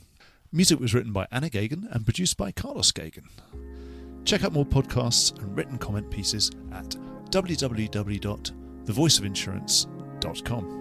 Music 0.51 0.81
was 0.81 0.95
written 0.95 1.13
by 1.13 1.29
Anna 1.31 1.49
Geoghegan 1.49 1.87
and 1.93 2.05
produced 2.05 2.37
by 2.37 2.51
Carlos 2.51 2.91
Geoghegan. 2.91 3.29
Check 4.25 4.43
out 4.43 4.53
more 4.53 4.67
podcasts 4.67 5.39
and 5.39 5.57
written 5.57 5.79
comment 5.79 6.11
pieces 6.11 6.51
at 6.73 6.89
www 7.31 8.68
thevoiceofinsurance.com. 8.89 10.78